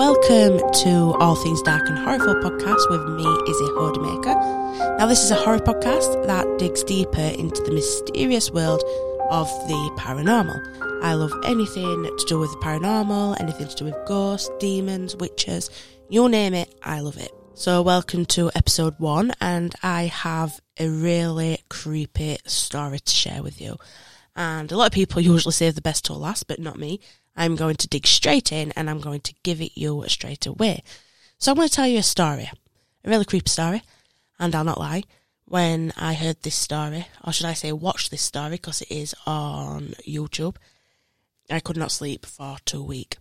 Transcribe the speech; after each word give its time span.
welcome 0.00 0.58
to 0.72 1.14
All 1.20 1.36
Things 1.36 1.60
Dark 1.60 1.86
and 1.86 1.98
Horrorful 1.98 2.40
podcast 2.40 2.88
with 2.88 3.06
me, 3.18 3.22
Izzy 3.50 3.64
Hodemaker. 3.76 4.96
Now, 4.96 5.04
this 5.04 5.22
is 5.22 5.30
a 5.30 5.34
horror 5.34 5.58
podcast 5.58 6.26
that 6.26 6.46
digs 6.58 6.82
deeper 6.82 7.20
into 7.20 7.60
the 7.60 7.70
mysterious 7.70 8.50
world 8.50 8.82
of 9.28 9.46
the 9.68 9.94
paranormal. 9.98 11.02
I 11.04 11.12
love 11.12 11.34
anything 11.44 12.04
to 12.04 12.24
do 12.26 12.38
with 12.38 12.50
the 12.50 12.56
paranormal, 12.60 13.38
anything 13.42 13.68
to 13.68 13.76
do 13.76 13.84
with 13.84 14.06
ghosts, 14.06 14.48
demons, 14.58 15.16
witches, 15.16 15.68
you 16.08 16.30
name 16.30 16.54
it, 16.54 16.74
I 16.82 17.00
love 17.00 17.18
it. 17.18 17.32
So, 17.52 17.82
welcome 17.82 18.24
to 18.24 18.50
episode 18.54 18.94
one, 18.98 19.32
and 19.38 19.74
I 19.82 20.04
have 20.04 20.62
a 20.78 20.88
really 20.88 21.62
creepy 21.68 22.38
story 22.46 23.00
to 23.00 23.12
share 23.12 23.42
with 23.42 23.60
you. 23.60 23.76
And 24.34 24.72
a 24.72 24.78
lot 24.78 24.86
of 24.86 24.92
people 24.92 25.20
usually 25.20 25.52
save 25.52 25.74
the 25.74 25.82
best 25.82 26.06
till 26.06 26.16
last, 26.16 26.46
but 26.46 26.58
not 26.58 26.78
me. 26.78 27.00
I'm 27.36 27.56
going 27.56 27.76
to 27.76 27.88
dig 27.88 28.06
straight 28.06 28.52
in 28.52 28.72
and 28.72 28.90
I'm 28.90 29.00
going 29.00 29.20
to 29.20 29.34
give 29.42 29.60
it 29.60 29.72
you 29.74 30.04
straight 30.08 30.46
away. 30.46 30.82
So 31.38 31.50
I'm 31.50 31.56
going 31.56 31.68
to 31.68 31.74
tell 31.74 31.86
you 31.86 31.98
a 31.98 32.02
story, 32.02 32.50
a 33.04 33.08
really 33.08 33.24
creepy 33.24 33.48
story, 33.48 33.82
and 34.38 34.54
I'll 34.54 34.64
not 34.64 34.80
lie. 34.80 35.04
When 35.46 35.92
I 35.96 36.14
heard 36.14 36.42
this 36.42 36.54
story, 36.54 37.06
or 37.24 37.32
should 37.32 37.46
I 37.46 37.54
say, 37.54 37.72
watch 37.72 38.10
this 38.10 38.22
story, 38.22 38.50
because 38.52 38.82
it 38.82 38.90
is 38.90 39.14
on 39.26 39.94
YouTube, 40.06 40.56
I 41.48 41.60
could 41.60 41.76
not 41.76 41.90
sleep 41.90 42.24
for 42.24 42.58
two 42.64 42.82
weeks. 42.82 43.16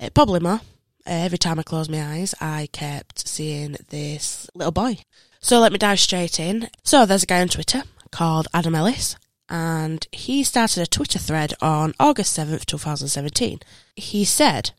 Uh, 0.00 0.10
probably 0.10 0.40
more. 0.40 0.60
Uh, 1.06 1.10
every 1.10 1.38
time 1.38 1.58
I 1.58 1.62
closed 1.62 1.90
my 1.90 2.02
eyes, 2.02 2.34
I 2.40 2.68
kept 2.72 3.28
seeing 3.28 3.76
this 3.90 4.48
little 4.54 4.72
boy. 4.72 4.98
So 5.40 5.60
let 5.60 5.72
me 5.72 5.78
dive 5.78 6.00
straight 6.00 6.40
in. 6.40 6.68
So 6.82 7.04
there's 7.06 7.24
a 7.24 7.26
guy 7.26 7.40
on 7.40 7.48
Twitter 7.48 7.82
called 8.10 8.48
Adam 8.54 8.74
Ellis, 8.74 9.16
and 9.52 10.08
he 10.12 10.42
started 10.42 10.82
a 10.82 10.86
Twitter 10.86 11.18
thread 11.18 11.52
on 11.60 11.92
August 12.00 12.38
7th, 12.38 12.64
2017. 12.64 13.60
He 13.94 14.24
said, 14.24 14.70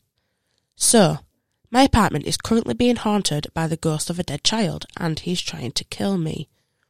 So, 0.74 1.20
my 1.70 1.84
apartment 1.84 2.26
is 2.26 2.36
currently 2.36 2.74
being 2.74 2.96
haunted 2.96 3.46
by 3.54 3.68
the 3.68 3.76
ghost 3.76 4.10
of 4.10 4.18
a 4.18 4.24
dead 4.24 4.42
child, 4.42 4.84
and 4.96 5.20
he's 5.20 5.40
trying 5.40 5.70
to 5.72 5.84
kill 5.84 6.18
me. 6.18 6.48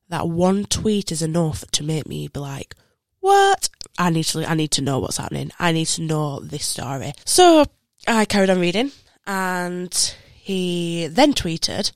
That 0.08 0.30
one 0.30 0.64
tweet 0.64 1.12
is 1.12 1.20
enough 1.20 1.70
to 1.72 1.84
make 1.84 2.06
me 2.06 2.26
be 2.26 2.40
like, 2.40 2.74
What? 3.20 3.68
I 3.98 4.08
need 4.08 4.24
to 4.24 4.48
I 4.50 4.54
need 4.54 4.70
to 4.72 4.82
know 4.82 4.98
what's 4.98 5.18
happening. 5.18 5.50
I 5.58 5.72
need 5.72 5.88
to 5.88 6.02
know 6.02 6.40
this 6.40 6.64
story. 6.64 7.12
So 7.26 7.66
I 8.08 8.24
carried 8.24 8.48
on 8.48 8.60
reading 8.60 8.92
and 9.26 9.94
he 10.32 11.06
then 11.06 11.34
tweeted, 11.34 11.92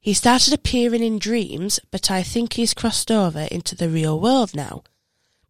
he 0.00 0.12
started 0.12 0.52
appearing 0.52 1.04
in 1.04 1.20
dreams, 1.20 1.78
but 1.92 2.10
I 2.10 2.24
think 2.24 2.54
he's 2.54 2.74
crossed 2.74 3.12
over 3.12 3.46
into 3.50 3.76
the 3.76 3.88
real 3.88 4.18
world 4.18 4.56
now 4.56 4.82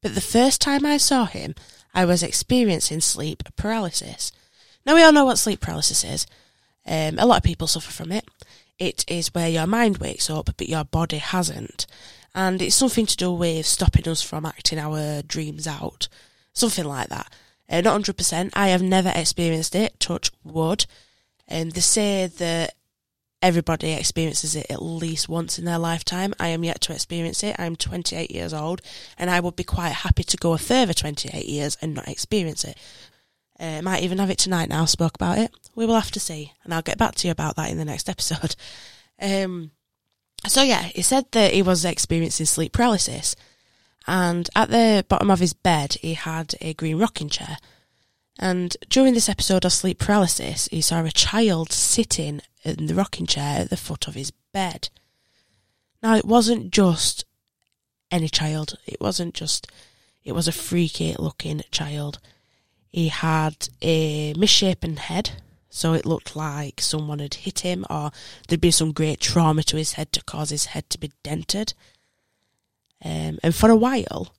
but 0.03 0.15
the 0.15 0.21
first 0.21 0.61
time 0.61 0.85
I 0.87 0.97
saw 0.97 1.27
him, 1.27 1.55
I 1.95 2.05
was 2.05 2.23
experiencing 2.23 3.01
sleep 3.01 3.43
paralysis. 3.57 4.33
Now, 4.87 4.95
we 4.95 5.03
all 5.03 5.13
know 5.13 5.25
what 5.25 5.39
sleep 5.39 5.61
paralysis 5.61 6.05
is. 6.05 6.27
Um, 6.87 7.19
a 7.19 7.27
lot 7.27 7.39
of 7.39 7.43
people 7.43 7.67
suffer 7.67 7.91
from 7.91 8.13
it. 8.13 8.27
It 8.79 9.05
is 9.09 9.35
where 9.35 9.49
your 9.49 9.67
mind 9.67 9.99
wakes 9.99 10.31
up, 10.31 10.51
but 10.57 10.69
your 10.69 10.85
body 10.85 11.19
hasn't. 11.19 11.87
And 12.35 12.63
it's 12.63 12.77
something 12.77 13.07
to 13.07 13.17
do 13.17 13.33
with 13.33 13.67
stopping 13.67 14.09
us 14.09 14.23
from 14.23 14.47
acting 14.47 14.79
our 14.79 15.23
dreams 15.23 15.67
out. 15.67 16.09
Something 16.53 16.85
like 16.85 17.09
that. 17.09 17.33
Uh, 17.69 17.81
not 17.83 18.01
100%. 18.01 18.51
I 18.55 18.69
have 18.69 18.83
never 18.83 19.13
experienced 19.15 19.75
it, 19.75 20.01
touch 20.01 20.31
wood. 20.43 20.87
And 21.47 21.73
they 21.73 21.81
say 21.81 22.27
that 22.27 22.75
everybody 23.43 23.93
experiences 23.93 24.55
it 24.55 24.67
at 24.71 24.83
least 24.83 25.29
once 25.29 25.59
in 25.59 25.65
their 25.65 25.79
lifetime. 25.79 26.35
I 26.39 26.49
am 26.49 26.65
yet 26.65 26.81
to 26.83 26.93
experience 26.93 27.43
it. 27.43 27.57
I'm 27.59 27.77
28 27.77 28.31
years 28.31 28.53
old 28.53 28.83
and 29.19 29.31
I 29.31 29.41
would 29.41 29.57
be 29.57 29.65
quite 29.65 29.93
happy 29.93 30.23
to 30.25 30.37
go 30.37 30.53
a 30.53 30.59
further 30.59 30.93
28 30.93 31.47
years 31.47 31.77
and 31.81 31.95
not 31.95 32.09
experience 32.09 32.65
it. 32.65 32.77
Uh, 33.59 33.83
might 33.83 34.03
even 34.03 34.19
have 34.19 34.31
it 34.31 34.39
tonight 34.39 34.69
now, 34.69 34.85
spoke 34.85 35.15
about 35.15 35.39
it. 35.39 35.53
We 35.75 35.87
will 35.87 35.95
have 35.95 36.11
to 36.13 36.21
see 36.21 36.53
and 36.65 36.75
I'll 36.75 36.83
get 36.83 36.99
back 36.99 37.15
to 37.17 37.29
you 37.29 37.33
about 37.33 37.57
that 37.57 37.71
in 37.71 37.79
the 37.79 37.85
next 37.85 38.09
episode. 38.09 38.57
Um, 39.21 39.71
so 40.47 40.63
yeah, 40.63 40.83
he 40.83 41.03
said 41.03 41.27
that 41.33 41.53
he 41.53 41.63
was 41.63 41.85
experiencing 41.85 42.47
sleep 42.47 42.73
paralysis 42.73 43.37
and 44.07 44.49
at 44.55 44.71
the 44.71 45.05
bottom 45.09 45.31
of 45.31 45.41
his 45.41 45.53
bed 45.55 45.95
he 46.01 46.15
had 46.15 46.55
a 46.61 46.75
green 46.75 46.99
rocking 46.99 47.29
chair. 47.29 47.57
And 48.39 48.77
during 48.89 49.15
this 49.15 49.29
episode 49.29 49.65
of 49.65 49.73
sleep 49.73 49.99
paralysis, 49.99 50.69
he 50.69 50.81
saw 50.81 51.05
a 51.05 51.11
child 51.11 51.73
sitting 51.73 52.41
in 52.63 52.87
the 52.87 52.95
rocking 52.95 53.27
chair 53.27 53.61
at 53.61 53.71
the 53.71 53.77
foot 53.77 54.09
of 54.09 54.15
his 54.15 54.31
bed. 54.53 54.89
Now, 56.03 56.17
it 56.17 56.25
wasn't 56.25 56.71
just 56.71 57.25
any 58.11 58.29
child. 58.29 58.79
It 58.87 59.01
wasn't 59.01 59.35
just, 59.35 59.71
it 60.25 60.33
was 60.33 60.49
a 60.49 60.53
freaky 60.53 61.15
looking 61.19 61.63
child. 61.71 62.19
He 62.89 63.09
had 63.09 63.69
a 63.83 64.35
misshapen 64.35 64.97
head, 64.97 65.31
so 65.69 65.93
it 65.93 66.07
looked 66.07 66.35
like 66.35 66.81
someone 66.81 67.21
had 67.21 67.35
hit 67.35 67.61
him 67.61 67.87
or 67.89 68.11
there'd 68.49 68.61
been 68.61 68.73
some 68.73 68.93
great 68.93 69.21
trauma 69.21 69.63
to 69.65 69.77
his 69.77 69.93
head 69.93 70.13
to 70.13 70.25
cause 70.25 70.51
his 70.51 70.67
head 70.67 70.91
to 70.91 70.99
be 70.99 71.13
dented. 71.23 71.75
Um, 73.05 73.39
and 73.43 73.55
for 73.55 73.71
a 73.71 73.77
while, 73.77 74.35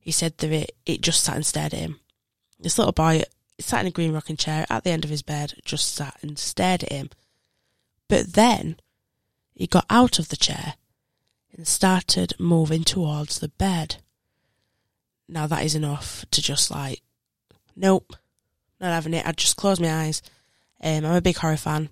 he 0.00 0.10
said 0.10 0.36
that 0.38 0.50
it, 0.50 0.72
it 0.84 1.00
just 1.00 1.22
sat 1.22 1.36
and 1.36 1.46
stared 1.46 1.72
at 1.72 1.80
him. 1.80 2.00
This 2.58 2.78
little 2.78 2.92
boy 2.92 3.22
sat 3.58 3.80
in 3.80 3.86
a 3.86 3.90
green 3.90 4.12
rocking 4.12 4.36
chair 4.36 4.66
at 4.70 4.84
the 4.84 4.90
end 4.90 5.04
of 5.04 5.10
his 5.10 5.22
bed, 5.22 5.54
just 5.64 5.94
sat 5.94 6.16
and 6.22 6.38
stared 6.38 6.82
at 6.84 6.92
him 6.92 7.10
but 8.08 8.34
then 8.34 8.76
he 9.54 9.66
got 9.66 9.86
out 9.88 10.18
of 10.18 10.28
the 10.28 10.36
chair 10.36 10.74
and 11.52 11.66
started 11.66 12.34
moving 12.38 12.84
towards 12.84 13.38
the 13.38 13.48
bed. 13.48 13.96
Now 15.28 15.46
that 15.46 15.64
is 15.64 15.74
enough 15.74 16.24
to 16.30 16.42
just 16.42 16.70
like, 16.70 17.02
nope, 17.74 18.14
not 18.80 18.92
having 18.92 19.14
it. 19.14 19.26
I'd 19.26 19.36
just 19.36 19.56
close 19.56 19.80
my 19.80 19.92
eyes. 19.92 20.22
Um, 20.82 21.04
I'm 21.04 21.16
a 21.16 21.20
big 21.20 21.36
horror 21.36 21.56
fan, 21.56 21.90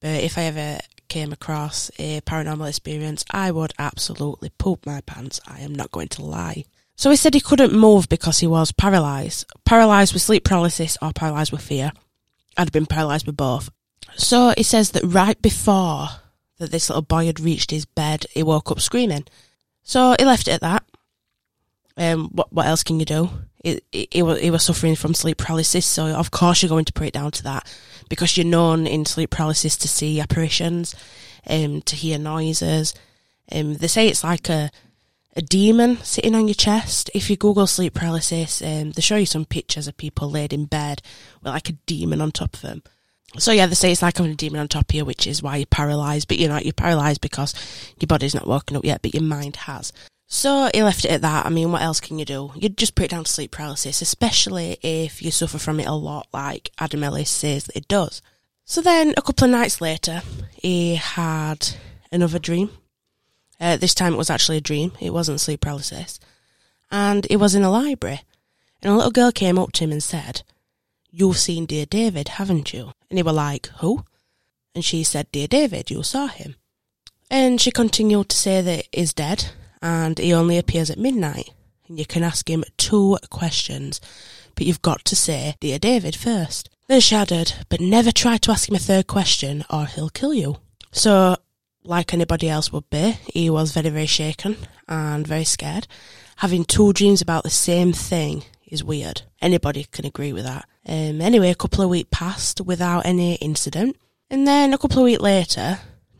but 0.00 0.22
if 0.22 0.38
I 0.38 0.42
ever 0.44 0.78
came 1.08 1.32
across 1.32 1.90
a 1.98 2.22
paranormal 2.22 2.68
experience, 2.68 3.24
I 3.30 3.50
would 3.50 3.72
absolutely 3.78 4.50
poop 4.56 4.86
my 4.86 5.02
pants. 5.02 5.40
I 5.46 5.60
am 5.60 5.74
not 5.74 5.90
going 5.90 6.08
to 6.08 6.24
lie. 6.24 6.64
So 6.96 7.10
he 7.10 7.16
said 7.16 7.34
he 7.34 7.40
couldn't 7.40 7.72
move 7.72 8.08
because 8.08 8.38
he 8.38 8.46
was 8.46 8.72
paralysed. 8.72 9.46
Paralysed 9.64 10.12
with 10.12 10.22
sleep 10.22 10.44
paralysis 10.44 10.96
or 11.00 11.12
paralysed 11.12 11.52
with 11.52 11.62
fear. 11.62 11.92
I'd 12.56 12.72
been 12.72 12.86
paralysed 12.86 13.26
with 13.26 13.36
both. 13.36 13.70
So 14.16 14.52
he 14.56 14.62
says 14.62 14.90
that 14.90 15.04
right 15.04 15.40
before 15.40 16.08
that 16.58 16.70
this 16.70 16.90
little 16.90 17.02
boy 17.02 17.26
had 17.26 17.40
reached 17.40 17.70
his 17.70 17.84
bed, 17.84 18.26
he 18.30 18.42
woke 18.42 18.70
up 18.70 18.80
screaming. 18.80 19.24
So 19.82 20.14
he 20.18 20.24
left 20.24 20.48
it 20.48 20.52
at 20.52 20.60
that. 20.60 20.84
Um, 21.96 22.30
what 22.32 22.52
what 22.52 22.66
else 22.66 22.82
can 22.82 23.00
you 23.00 23.04
do? 23.04 23.30
He, 23.62 23.80
he, 23.92 24.08
he, 24.10 24.22
was, 24.22 24.64
suffering 24.64 24.96
from 24.96 25.14
sleep 25.14 25.38
paralysis, 25.38 25.86
so 25.86 26.06
of 26.06 26.30
course 26.30 26.62
you're 26.62 26.68
going 26.68 26.86
to 26.86 26.92
put 26.92 27.06
it 27.06 27.12
down 27.12 27.30
to 27.32 27.44
that 27.44 27.72
because 28.08 28.36
you're 28.36 28.46
known 28.46 28.88
in 28.88 29.04
sleep 29.04 29.30
paralysis 29.30 29.76
to 29.76 29.88
see 29.88 30.20
apparitions, 30.20 30.96
um, 31.46 31.80
to 31.82 31.94
hear 31.94 32.18
noises. 32.18 32.92
Um, 33.52 33.74
they 33.74 33.86
say 33.86 34.08
it's 34.08 34.24
like 34.24 34.48
a 34.48 34.70
a 35.34 35.42
demon 35.42 35.96
sitting 35.98 36.34
on 36.34 36.48
your 36.48 36.54
chest. 36.54 37.10
If 37.14 37.30
you 37.30 37.36
Google 37.36 37.66
sleep 37.66 37.94
paralysis, 37.94 38.62
um, 38.62 38.92
they 38.92 39.02
show 39.02 39.16
you 39.16 39.26
some 39.26 39.44
pictures 39.44 39.88
of 39.88 39.96
people 39.96 40.30
laid 40.30 40.52
in 40.52 40.66
bed 40.66 41.02
with 41.42 41.52
like 41.52 41.68
a 41.68 41.72
demon 41.86 42.20
on 42.20 42.32
top 42.32 42.54
of 42.54 42.62
them 42.62 42.82
so 43.38 43.52
yeah, 43.52 43.66
they 43.66 43.74
say 43.74 43.92
it's 43.92 44.02
like 44.02 44.16
having 44.16 44.32
a 44.32 44.36
demon 44.36 44.60
on 44.60 44.68
top 44.68 44.90
of 44.90 44.94
you, 44.94 45.04
which 45.04 45.26
is 45.26 45.42
why 45.42 45.56
you're 45.56 45.66
paralysed. 45.66 46.28
But 46.28 46.38
you're 46.38 46.48
not, 46.48 46.64
you're 46.64 46.72
paralysed 46.72 47.20
because 47.20 47.54
your 47.98 48.06
body's 48.06 48.34
not 48.34 48.46
woken 48.46 48.76
up 48.76 48.84
yet, 48.84 49.02
but 49.02 49.14
your 49.14 49.22
mind 49.22 49.56
has. 49.56 49.92
So 50.26 50.70
he 50.72 50.82
left 50.82 51.04
it 51.04 51.10
at 51.10 51.22
that. 51.22 51.46
I 51.46 51.50
mean, 51.50 51.72
what 51.72 51.82
else 51.82 52.00
can 52.00 52.18
you 52.18 52.24
do? 52.24 52.52
You'd 52.54 52.78
just 52.78 52.94
put 52.94 53.06
it 53.06 53.10
down 53.10 53.24
to 53.24 53.30
sleep 53.30 53.50
paralysis, 53.50 54.00
especially 54.00 54.78
if 54.82 55.22
you 55.22 55.30
suffer 55.30 55.58
from 55.58 55.78
it 55.80 55.86
a 55.86 55.92
lot, 55.92 56.26
like 56.32 56.70
Adam 56.78 57.04
Ellis 57.04 57.30
says 57.30 57.64
that 57.64 57.76
it 57.76 57.88
does. 57.88 58.22
So 58.64 58.80
then, 58.80 59.12
a 59.16 59.22
couple 59.22 59.44
of 59.44 59.50
nights 59.50 59.80
later, 59.80 60.22
he 60.54 60.94
had 60.94 61.68
another 62.10 62.38
dream. 62.38 62.70
Uh, 63.62 63.76
this 63.76 63.94
time 63.94 64.12
it 64.12 64.18
was 64.18 64.28
actually 64.28 64.56
a 64.56 64.60
dream. 64.60 64.90
It 65.00 65.12
wasn't 65.12 65.40
sleep 65.40 65.60
paralysis. 65.60 66.18
And 66.90 67.26
it 67.30 67.36
was 67.36 67.54
in 67.54 67.62
a 67.62 67.70
library. 67.70 68.22
And 68.82 68.92
a 68.92 68.96
little 68.96 69.12
girl 69.12 69.30
came 69.30 69.56
up 69.56 69.70
to 69.72 69.84
him 69.84 69.92
and 69.92 70.02
said, 70.02 70.42
You've 71.12 71.38
seen 71.38 71.66
dear 71.66 71.86
David, 71.86 72.28
haven't 72.28 72.72
you? 72.72 72.92
And 73.08 73.18
he 73.18 73.22
were 73.22 73.32
like, 73.32 73.68
Who? 73.78 74.04
And 74.74 74.84
she 74.84 75.04
said, 75.04 75.30
Dear 75.30 75.46
David, 75.46 75.92
you 75.92 76.02
saw 76.02 76.26
him. 76.26 76.56
And 77.30 77.60
she 77.60 77.70
continued 77.70 78.30
to 78.30 78.36
say 78.36 78.60
that 78.62 78.88
he's 78.90 79.14
dead 79.14 79.52
and 79.80 80.18
he 80.18 80.34
only 80.34 80.58
appears 80.58 80.90
at 80.90 80.98
midnight. 80.98 81.50
And 81.86 82.00
you 82.00 82.04
can 82.06 82.24
ask 82.24 82.50
him 82.50 82.64
two 82.76 83.16
questions, 83.30 84.00
but 84.56 84.66
you've 84.66 84.82
got 84.82 85.04
to 85.04 85.14
say, 85.14 85.54
Dear 85.60 85.78
David, 85.78 86.16
first. 86.16 86.68
Then 86.88 87.00
she 87.00 87.14
added, 87.14 87.54
But 87.68 87.80
never 87.80 88.10
try 88.10 88.38
to 88.38 88.50
ask 88.50 88.68
him 88.68 88.74
a 88.74 88.80
third 88.80 89.06
question 89.06 89.64
or 89.70 89.86
he'll 89.86 90.10
kill 90.10 90.34
you. 90.34 90.56
So, 90.90 91.36
like 91.84 92.12
anybody 92.12 92.48
else 92.48 92.72
would 92.72 92.88
be, 92.90 93.18
he 93.32 93.50
was 93.50 93.72
very, 93.72 93.90
very 93.90 94.06
shaken 94.06 94.56
and 94.88 95.26
very 95.26 95.44
scared. 95.44 95.86
Having 96.36 96.64
two 96.64 96.92
dreams 96.92 97.20
about 97.20 97.44
the 97.44 97.50
same 97.50 97.92
thing 97.92 98.44
is 98.66 98.82
weird. 98.82 99.22
Anybody 99.40 99.86
can 99.90 100.06
agree 100.06 100.32
with 100.32 100.44
that. 100.44 100.66
Um, 100.86 101.20
anyway, 101.20 101.50
a 101.50 101.54
couple 101.54 101.82
of 101.82 101.90
weeks 101.90 102.08
passed 102.10 102.60
without 102.60 103.06
any 103.06 103.34
incident. 103.36 103.96
And 104.30 104.46
then 104.46 104.72
a 104.72 104.78
couple 104.78 104.98
of 104.98 105.04
weeks 105.04 105.20
later, 105.20 105.78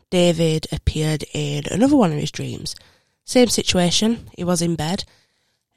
David 0.09 0.67
appeared 0.71 1.25
in 1.33 1.63
another 1.71 1.95
one 1.95 2.11
of 2.11 2.19
his 2.19 2.31
dreams. 2.31 2.75
Same 3.25 3.47
situation. 3.47 4.29
He 4.37 4.43
was 4.43 4.61
in 4.61 4.75
bed. 4.75 5.05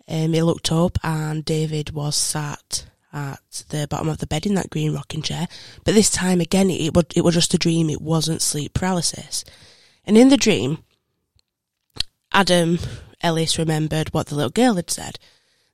Um, 0.08 0.32
he 0.32 0.42
looked 0.42 0.70
up 0.70 0.98
and 1.02 1.44
David 1.44 1.90
was 1.90 2.14
sat 2.14 2.86
at 3.12 3.40
the 3.70 3.86
bottom 3.88 4.08
of 4.08 4.18
the 4.18 4.26
bed 4.26 4.46
in 4.46 4.54
that 4.54 4.70
green 4.70 4.92
rocking 4.92 5.22
chair. 5.22 5.48
But 5.84 5.94
this 5.94 6.10
time 6.10 6.40
again, 6.40 6.70
it, 6.70 6.94
was, 6.94 7.06
it 7.14 7.22
was 7.22 7.34
just 7.34 7.54
a 7.54 7.58
dream. 7.58 7.88
It 7.88 8.02
wasn't 8.02 8.42
sleep 8.42 8.74
paralysis. 8.74 9.44
And 10.06 10.16
in 10.16 10.28
the 10.28 10.36
dream, 10.36 10.78
Adam 12.32 12.78
Ellis 13.20 13.58
remembered 13.58 14.14
what 14.14 14.28
the 14.28 14.36
little 14.36 14.50
girl 14.50 14.74
had 14.74 14.90
said, 14.90 15.18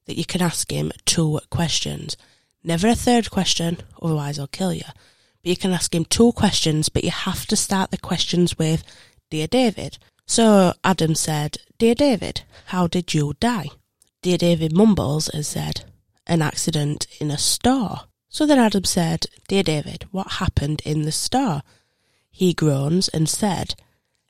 that 0.06 0.16
you 0.16 0.24
can 0.24 0.40
ask 0.40 0.70
him 0.70 0.90
two 1.04 1.40
questions. 1.50 2.16
Never 2.64 2.88
a 2.88 2.94
third 2.94 3.30
question, 3.30 3.78
otherwise 4.00 4.38
I'll 4.38 4.46
kill 4.46 4.72
you. 4.72 4.84
But 5.42 5.50
you 5.50 5.56
can 5.56 5.72
ask 5.72 5.94
him 5.94 6.04
two 6.04 6.32
questions, 6.32 6.88
but 6.88 7.04
you 7.04 7.10
have 7.10 7.46
to 7.46 7.56
start 7.56 7.90
the 7.90 7.98
questions 7.98 8.56
with, 8.56 8.84
Dear 9.30 9.46
David. 9.46 9.98
So 10.26 10.72
Adam 10.84 11.14
said, 11.14 11.58
Dear 11.78 11.94
David, 11.94 12.42
how 12.66 12.86
did 12.86 13.12
you 13.12 13.34
die? 13.40 13.68
Dear 14.22 14.38
David 14.38 14.72
mumbles 14.72 15.28
and 15.28 15.44
said, 15.44 15.84
An 16.26 16.42
accident 16.42 17.06
in 17.20 17.30
a 17.30 17.38
store. 17.38 18.02
So 18.28 18.46
then 18.46 18.58
Adam 18.58 18.84
said, 18.84 19.26
Dear 19.48 19.62
David, 19.62 20.06
what 20.10 20.32
happened 20.34 20.80
in 20.84 21.02
the 21.02 21.12
store? 21.12 21.62
He 22.30 22.54
groans 22.54 23.08
and 23.08 23.28
said, 23.28 23.74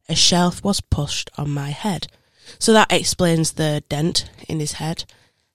A 0.08 0.14
shelf 0.14 0.62
was 0.64 0.81
pushed 0.81 1.31
on 1.37 1.50
my 1.50 1.70
head. 1.70 2.08
So 2.58 2.72
that 2.72 2.93
explains 2.93 3.52
the 3.52 3.82
dent 3.88 4.28
in 4.49 4.60
his 4.60 4.72
head. 4.72 5.04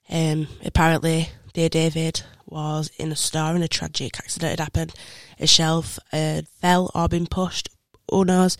Um, 0.09 0.47
apparently, 0.63 1.29
Dear 1.53 1.69
David 1.69 2.23
was 2.45 2.89
in 2.97 3.11
a 3.11 3.15
store 3.15 3.53
and 3.55 3.63
a 3.63 3.67
tragic 3.67 4.17
accident 4.19 4.51
had 4.51 4.59
happened. 4.59 4.94
A 5.39 5.47
shelf 5.47 5.99
had 6.11 6.47
fell 6.47 6.89
or 6.95 7.07
been 7.07 7.27
pushed, 7.27 7.69
who 8.09 8.25
knows? 8.25 8.57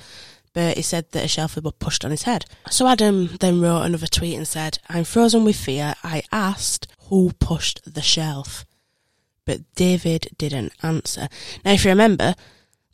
But 0.54 0.78
he 0.78 0.84
said 0.84 1.12
that 1.12 1.24
a 1.24 1.28
shelf 1.28 1.54
had 1.54 1.64
been 1.64 1.74
pushed 1.74 2.04
on 2.04 2.12
his 2.12 2.24
head. 2.24 2.46
So 2.70 2.88
Adam 2.88 3.38
then 3.40 3.62
wrote 3.62 3.84
another 3.84 4.08
tweet 4.08 4.36
and 4.36 4.48
said, 4.48 4.80
I'm 4.90 5.04
frozen 5.04 5.46
with 5.46 5.56
fear. 5.56 5.94
I 6.04 6.24
asked 6.32 6.88
who 7.10 7.32
pushed 7.40 7.94
the 7.94 8.02
shelf. 8.02 8.66
But 9.46 9.62
David 9.76 10.28
didn't 10.38 10.74
answer. 10.84 11.30
Now, 11.64 11.72
if 11.72 11.86
you 11.86 11.92
remember, 11.92 12.36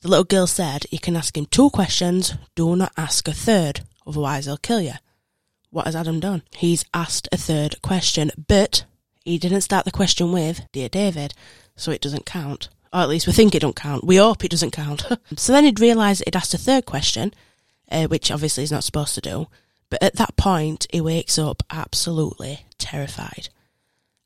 the 0.03 0.09
little 0.09 0.25
girl 0.25 0.45
said, 0.45 0.85
You 0.91 0.99
can 0.99 1.15
ask 1.15 1.35
him 1.35 1.45
two 1.45 1.69
questions, 1.69 2.35
do 2.55 2.75
not 2.75 2.91
ask 2.97 3.25
a 3.27 3.33
third, 3.33 3.81
otherwise 4.05 4.45
he'll 4.45 4.57
kill 4.57 4.81
you. 4.81 4.93
What 5.69 5.85
has 5.85 5.95
Adam 5.95 6.19
done? 6.19 6.43
He's 6.51 6.83
asked 6.93 7.29
a 7.31 7.37
third 7.37 7.81
question, 7.81 8.29
but 8.47 8.83
he 9.23 9.37
didn't 9.37 9.61
start 9.61 9.85
the 9.85 9.91
question 9.91 10.33
with, 10.33 10.67
Dear 10.73 10.89
David, 10.89 11.33
so 11.77 11.91
it 11.91 12.01
doesn't 12.01 12.25
count. 12.25 12.67
Or 12.91 12.99
at 12.99 13.09
least 13.09 13.27
we 13.27 13.33
think 13.33 13.55
it 13.55 13.61
don't 13.61 13.77
count. 13.77 14.03
We 14.03 14.17
hope 14.17 14.43
it 14.43 14.51
doesn't 14.51 14.71
count. 14.71 15.07
so 15.37 15.53
then 15.53 15.63
he'd 15.63 15.79
realised 15.79 16.21
he'd 16.25 16.35
asked 16.35 16.53
a 16.53 16.57
third 16.57 16.85
question, 16.85 17.33
uh, 17.89 18.07
which 18.07 18.29
obviously 18.29 18.63
he's 18.63 18.73
not 18.73 18.83
supposed 18.83 19.15
to 19.15 19.21
do. 19.21 19.47
But 19.89 20.03
at 20.03 20.17
that 20.17 20.35
point, 20.35 20.85
he 20.91 20.99
wakes 20.99 21.39
up 21.39 21.63
absolutely 21.69 22.65
terrified. 22.77 23.47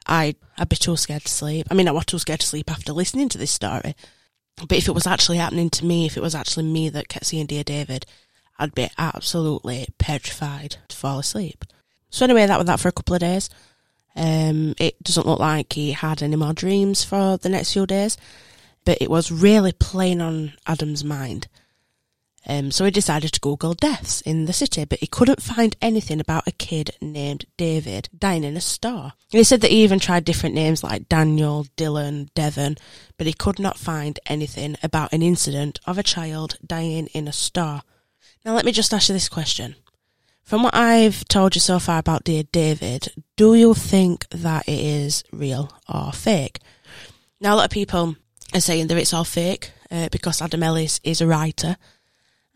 I, 0.07 0.35
I'd 0.57 0.69
be 0.69 0.75
too 0.75 0.97
scared 0.97 1.25
to 1.25 1.31
sleep. 1.31 1.67
I 1.69 1.75
mean, 1.75 1.87
I 1.87 1.91
was 1.91 2.05
too 2.05 2.17
scared 2.19 2.39
to 2.39 2.47
sleep 2.47 2.71
after 2.71 2.93
listening 2.93 3.29
to 3.29 3.37
this 3.37 3.51
story. 3.51 3.95
But 4.65 4.77
if 4.77 4.87
it 4.87 4.93
was 4.93 5.07
actually 5.07 5.37
happening 5.37 5.69
to 5.71 5.85
me, 5.85 6.05
if 6.05 6.17
it 6.17 6.23
was 6.23 6.35
actually 6.35 6.65
me 6.65 6.89
that 6.89 7.09
kept 7.09 7.27
seeing 7.27 7.45
Dear 7.45 7.63
David, 7.63 8.05
I'd 8.57 8.73
be 8.73 8.89
absolutely 8.97 9.87
petrified 9.99 10.77
to 10.87 10.95
fall 10.95 11.19
asleep. 11.19 11.63
So 12.09 12.25
anyway, 12.25 12.45
that 12.47 12.57
was 12.57 12.65
that 12.67 12.79
for 12.79 12.87
a 12.87 12.91
couple 12.93 13.15
of 13.15 13.21
days. 13.21 13.49
Um, 14.15 14.73
it 14.79 15.01
doesn't 15.03 15.27
look 15.27 15.39
like 15.39 15.73
he 15.73 15.91
had 15.91 16.23
any 16.23 16.35
more 16.35 16.53
dreams 16.53 17.03
for 17.03 17.37
the 17.37 17.49
next 17.49 17.73
few 17.73 17.85
days, 17.85 18.17
but 18.83 18.97
it 18.99 19.11
was 19.11 19.31
really 19.31 19.73
playing 19.73 20.21
on 20.21 20.53
Adam's 20.65 21.03
mind. 21.03 21.47
Um, 22.49 22.71
so 22.71 22.85
he 22.85 22.91
decided 22.91 23.33
to 23.33 23.41
Google 23.41 23.73
deaths 23.73 24.21
in 24.21 24.45
the 24.45 24.53
city, 24.53 24.85
but 24.85 24.99
he 24.99 25.07
couldn't 25.07 25.41
find 25.41 25.75
anything 25.81 26.21
about 26.21 26.47
a 26.47 26.53
kid 26.53 26.91
named 27.01 27.45
David 27.57 28.07
dying 28.17 28.45
in 28.45 28.55
a 28.55 28.61
store. 28.61 29.11
And 29.31 29.37
he 29.39 29.43
said 29.43 29.59
that 29.61 29.71
he 29.71 29.83
even 29.83 29.99
tried 29.99 30.23
different 30.23 30.55
names 30.55 30.81
like 30.81 31.09
Daniel, 31.09 31.65
Dylan, 31.75 32.33
Devon, 32.35 32.77
but 33.17 33.27
he 33.27 33.33
could 33.33 33.59
not 33.59 33.77
find 33.77 34.17
anything 34.27 34.77
about 34.81 35.11
an 35.11 35.21
incident 35.21 35.79
of 35.85 35.97
a 35.97 36.03
child 36.03 36.57
dying 36.65 37.07
in 37.07 37.27
a 37.27 37.33
store. 37.33 37.81
Now, 38.45 38.53
let 38.53 38.65
me 38.65 38.71
just 38.71 38.93
ask 38.93 39.09
you 39.09 39.13
this 39.13 39.27
question. 39.27 39.75
From 40.43 40.63
what 40.63 40.73
I've 40.73 41.27
told 41.27 41.55
you 41.55 41.59
so 41.59 41.79
far 41.79 41.99
about 41.99 42.23
Dear 42.23 42.43
David, 42.43 43.09
do 43.35 43.55
you 43.55 43.73
think 43.73 44.29
that 44.29 44.65
it 44.69 44.79
is 44.79 45.25
real 45.33 45.73
or 45.93 46.13
fake? 46.13 46.59
Now, 47.41 47.55
a 47.55 47.57
lot 47.57 47.65
of 47.65 47.71
people 47.71 48.15
are 48.53 48.61
saying 48.61 48.87
that 48.87 48.97
it's 48.97 49.13
all 49.13 49.25
fake 49.25 49.71
uh, 49.91 50.07
because 50.09 50.41
Adam 50.41 50.63
Ellis 50.63 51.01
is 51.03 51.19
a 51.19 51.27
writer 51.27 51.75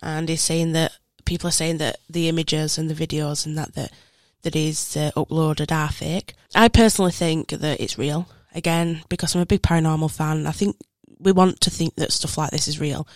and 0.01 0.27
he's 0.29 0.41
saying 0.41 0.73
that 0.73 0.91
people 1.25 1.47
are 1.47 1.51
saying 1.51 1.77
that 1.77 1.97
the 2.09 2.27
images 2.29 2.77
and 2.77 2.89
the 2.89 3.07
videos 3.07 3.45
and 3.45 3.57
that 3.57 3.73
that, 3.75 3.91
that 4.41 4.55
is 4.55 4.97
uh, 4.97 5.11
uploaded 5.15 5.71
are 5.71 5.91
fake. 5.91 6.33
I 6.55 6.67
personally 6.67 7.11
think 7.11 7.49
that 7.49 7.79
it's 7.79 7.97
real. 7.97 8.27
Again, 8.53 9.03
because 9.07 9.33
I'm 9.33 9.41
a 9.41 9.45
big 9.45 9.61
paranormal 9.61 10.11
fan, 10.11 10.45
I 10.45 10.51
think 10.51 10.75
we 11.19 11.31
want 11.31 11.61
to 11.61 11.69
think 11.69 11.95
that 11.95 12.11
stuff 12.11 12.37
like 12.37 12.51
this 12.51 12.67
is 12.67 12.79
real 12.79 13.07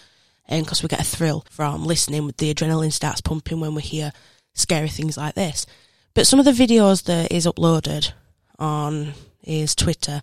and 0.47 0.63
because 0.63 0.83
we 0.83 0.87
get 0.87 1.01
a 1.01 1.03
thrill 1.03 1.45
from 1.49 1.83
listening. 1.85 2.27
The 2.37 2.53
adrenaline 2.53 2.93
starts 2.93 3.21
pumping 3.21 3.59
when 3.59 3.75
we 3.75 3.81
hear 3.81 4.13
scary 4.53 4.89
things 4.89 5.17
like 5.17 5.35
this. 5.35 5.65
But 6.13 6.27
some 6.27 6.39
of 6.39 6.45
the 6.45 6.51
videos 6.51 7.03
that 7.03 7.31
is 7.31 7.45
uploaded 7.45 8.11
on 8.57 9.13
his 9.41 9.75
Twitter, 9.75 10.21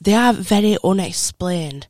they 0.00 0.14
are 0.14 0.32
very 0.32 0.76
unexplained. 0.84 1.86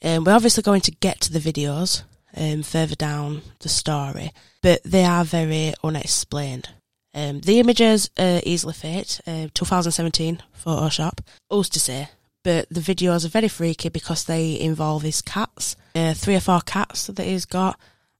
And 0.00 0.24
we're 0.24 0.34
obviously 0.34 0.62
going 0.62 0.82
to 0.82 0.92
get 0.92 1.20
to 1.22 1.32
the 1.32 1.40
videos 1.40 2.02
um, 2.36 2.62
further 2.62 2.94
down 2.94 3.42
the 3.60 3.68
story, 3.68 4.32
but 4.62 4.82
they 4.84 5.04
are 5.04 5.24
very 5.24 5.74
unexplained. 5.82 6.68
Um, 7.14 7.40
the 7.40 7.58
images 7.58 8.10
are 8.18 8.40
easily 8.44 8.74
faked, 8.74 9.22
uh, 9.26 9.48
2017 9.54 10.42
Photoshop, 10.64 11.20
who's 11.50 11.68
to 11.70 11.80
say, 11.80 12.08
but 12.44 12.68
the 12.70 12.80
videos 12.80 13.24
are 13.24 13.28
very 13.28 13.48
freaky 13.48 13.88
because 13.88 14.24
they 14.24 14.58
involve 14.58 15.02
his 15.02 15.22
cats, 15.22 15.76
uh, 15.94 16.14
three 16.14 16.36
or 16.36 16.40
four 16.40 16.60
cats 16.60 17.06
that 17.08 17.24
he's 17.24 17.44
got, 17.44 17.78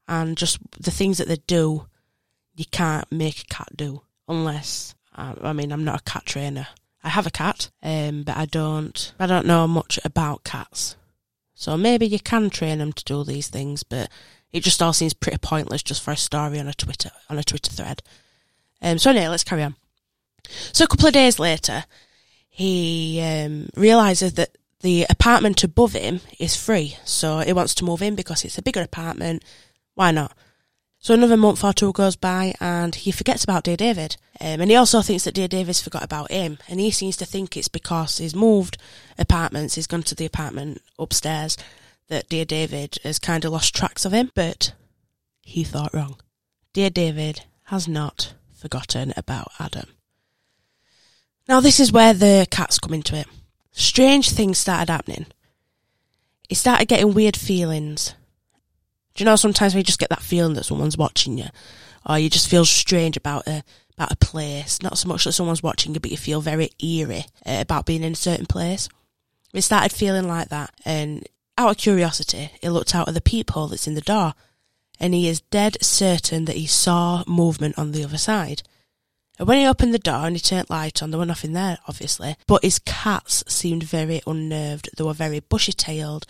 and 0.08 0.36
just 0.36 0.58
the 0.80 0.90
things 0.90 1.18
that 1.18 1.28
they 1.28 1.38
do, 1.46 1.86
you 2.56 2.64
can't 2.70 3.10
make 3.12 3.40
a 3.42 3.54
cat 3.54 3.68
do 3.76 4.02
unless. 4.26 4.94
Uh, 5.14 5.34
I 5.42 5.52
mean, 5.52 5.72
I'm 5.72 5.84
not 5.84 6.00
a 6.00 6.10
cat 6.10 6.26
trainer. 6.26 6.66
I 7.02 7.10
have 7.10 7.26
a 7.26 7.30
cat, 7.30 7.70
um, 7.82 8.24
but 8.24 8.36
I 8.36 8.46
don't. 8.46 9.14
I 9.18 9.26
don't 9.26 9.46
know 9.46 9.66
much 9.68 9.98
about 10.04 10.44
cats, 10.44 10.96
so 11.58 11.76
maybe 11.76 12.06
you 12.06 12.20
can 12.20 12.50
train 12.50 12.78
them 12.78 12.92
to 12.92 13.02
do 13.02 13.24
these 13.24 13.48
things, 13.48 13.82
but 13.82 14.08
it 14.52 14.62
just 14.62 14.80
all 14.80 14.92
seems 14.92 15.12
pretty 15.12 15.38
pointless 15.38 15.82
just 15.82 16.00
for 16.00 16.12
a 16.12 16.16
story 16.16 16.60
on 16.60 16.68
a 16.68 16.72
Twitter 16.72 17.10
on 17.28 17.36
a 17.36 17.42
Twitter 17.42 17.72
thread. 17.72 18.00
Um, 18.80 18.98
so 18.98 19.10
anyway, 19.10 19.26
let's 19.26 19.42
carry 19.42 19.64
on. 19.64 19.74
So 20.72 20.84
a 20.84 20.86
couple 20.86 21.08
of 21.08 21.14
days 21.14 21.40
later, 21.40 21.84
he 22.48 23.20
um, 23.20 23.70
realizes 23.74 24.34
that 24.34 24.56
the 24.82 25.04
apartment 25.10 25.64
above 25.64 25.94
him 25.94 26.20
is 26.38 26.54
free, 26.54 26.96
so 27.04 27.40
he 27.40 27.52
wants 27.52 27.74
to 27.74 27.84
move 27.84 28.02
in 28.02 28.14
because 28.14 28.44
it's 28.44 28.56
a 28.56 28.62
bigger 28.62 28.82
apartment. 28.82 29.42
Why 29.96 30.12
not? 30.12 30.36
So 31.08 31.14
another 31.14 31.38
month 31.38 31.64
or 31.64 31.72
two 31.72 31.94
goes 31.94 32.16
by 32.16 32.52
and 32.60 32.94
he 32.94 33.12
forgets 33.12 33.42
about 33.42 33.64
Dear 33.64 33.78
David. 33.78 34.18
Um, 34.42 34.60
and 34.60 34.70
he 34.70 34.76
also 34.76 35.00
thinks 35.00 35.24
that 35.24 35.32
Dear 35.32 35.48
David's 35.48 35.80
forgot 35.80 36.04
about 36.04 36.30
him. 36.30 36.58
And 36.68 36.80
he 36.80 36.90
seems 36.90 37.16
to 37.16 37.24
think 37.24 37.56
it's 37.56 37.66
because 37.66 38.18
he's 38.18 38.34
moved 38.34 38.76
apartments, 39.18 39.76
he's 39.76 39.86
gone 39.86 40.02
to 40.02 40.14
the 40.14 40.26
apartment 40.26 40.82
upstairs, 40.98 41.56
that 42.08 42.28
Dear 42.28 42.44
David 42.44 42.98
has 43.04 43.18
kind 43.18 43.46
of 43.46 43.52
lost 43.52 43.74
tracks 43.74 44.04
of 44.04 44.12
him. 44.12 44.30
But 44.34 44.74
he 45.40 45.64
thought 45.64 45.94
wrong. 45.94 46.18
Dear 46.74 46.90
David 46.90 47.44
has 47.68 47.88
not 47.88 48.34
forgotten 48.52 49.14
about 49.16 49.50
Adam. 49.58 49.88
Now, 51.48 51.60
this 51.60 51.80
is 51.80 51.90
where 51.90 52.12
the 52.12 52.46
cats 52.50 52.78
come 52.78 52.92
into 52.92 53.16
it. 53.16 53.28
Strange 53.72 54.28
things 54.28 54.58
started 54.58 54.92
happening. 54.92 55.24
He 56.50 56.54
started 56.54 56.86
getting 56.86 57.14
weird 57.14 57.38
feelings. 57.38 58.12
Do 59.18 59.24
you 59.24 59.26
know 59.26 59.34
sometimes 59.34 59.74
you 59.74 59.82
just 59.82 59.98
get 59.98 60.10
that 60.10 60.22
feeling 60.22 60.54
that 60.54 60.64
someone's 60.64 60.96
watching 60.96 61.38
you, 61.38 61.46
or 62.06 62.20
you 62.20 62.30
just 62.30 62.48
feel 62.48 62.64
strange 62.64 63.16
about 63.16 63.48
a 63.48 63.64
about 63.96 64.12
a 64.12 64.16
place? 64.16 64.80
Not 64.80 64.96
so 64.96 65.08
much 65.08 65.24
that 65.24 65.32
someone's 65.32 65.60
watching 65.60 65.92
you, 65.92 65.98
but 65.98 66.12
you 66.12 66.16
feel 66.16 66.40
very 66.40 66.70
eerie 66.80 67.26
uh, 67.44 67.58
about 67.58 67.84
being 67.84 68.04
in 68.04 68.12
a 68.12 68.14
certain 68.14 68.46
place. 68.46 68.88
He 69.52 69.60
started 69.60 69.90
feeling 69.90 70.28
like 70.28 70.50
that, 70.50 70.72
and 70.84 71.26
out 71.56 71.70
of 71.70 71.78
curiosity, 71.78 72.52
he 72.62 72.68
looked 72.68 72.94
out 72.94 73.08
of 73.08 73.14
the 73.14 73.20
peephole 73.20 73.66
that's 73.66 73.88
in 73.88 73.94
the 73.94 74.00
door, 74.00 74.34
and 75.00 75.14
he 75.14 75.28
is 75.28 75.40
dead 75.40 75.78
certain 75.82 76.44
that 76.44 76.54
he 76.54 76.68
saw 76.68 77.24
movement 77.26 77.76
on 77.76 77.90
the 77.90 78.04
other 78.04 78.18
side. 78.18 78.62
And 79.36 79.48
when 79.48 79.58
he 79.58 79.66
opened 79.66 79.92
the 79.92 79.98
door 79.98 80.26
and 80.26 80.36
he 80.36 80.40
turned 80.40 80.70
light 80.70 81.02
on, 81.02 81.10
there 81.10 81.18
was 81.18 81.26
nothing 81.26 81.54
there, 81.54 81.78
obviously. 81.88 82.36
But 82.46 82.62
his 82.62 82.78
cats 82.78 83.42
seemed 83.48 83.82
very 83.82 84.20
unnerved. 84.28 84.90
They 84.96 85.02
were 85.02 85.12
very 85.12 85.40
bushy 85.40 85.72
tailed. 85.72 86.24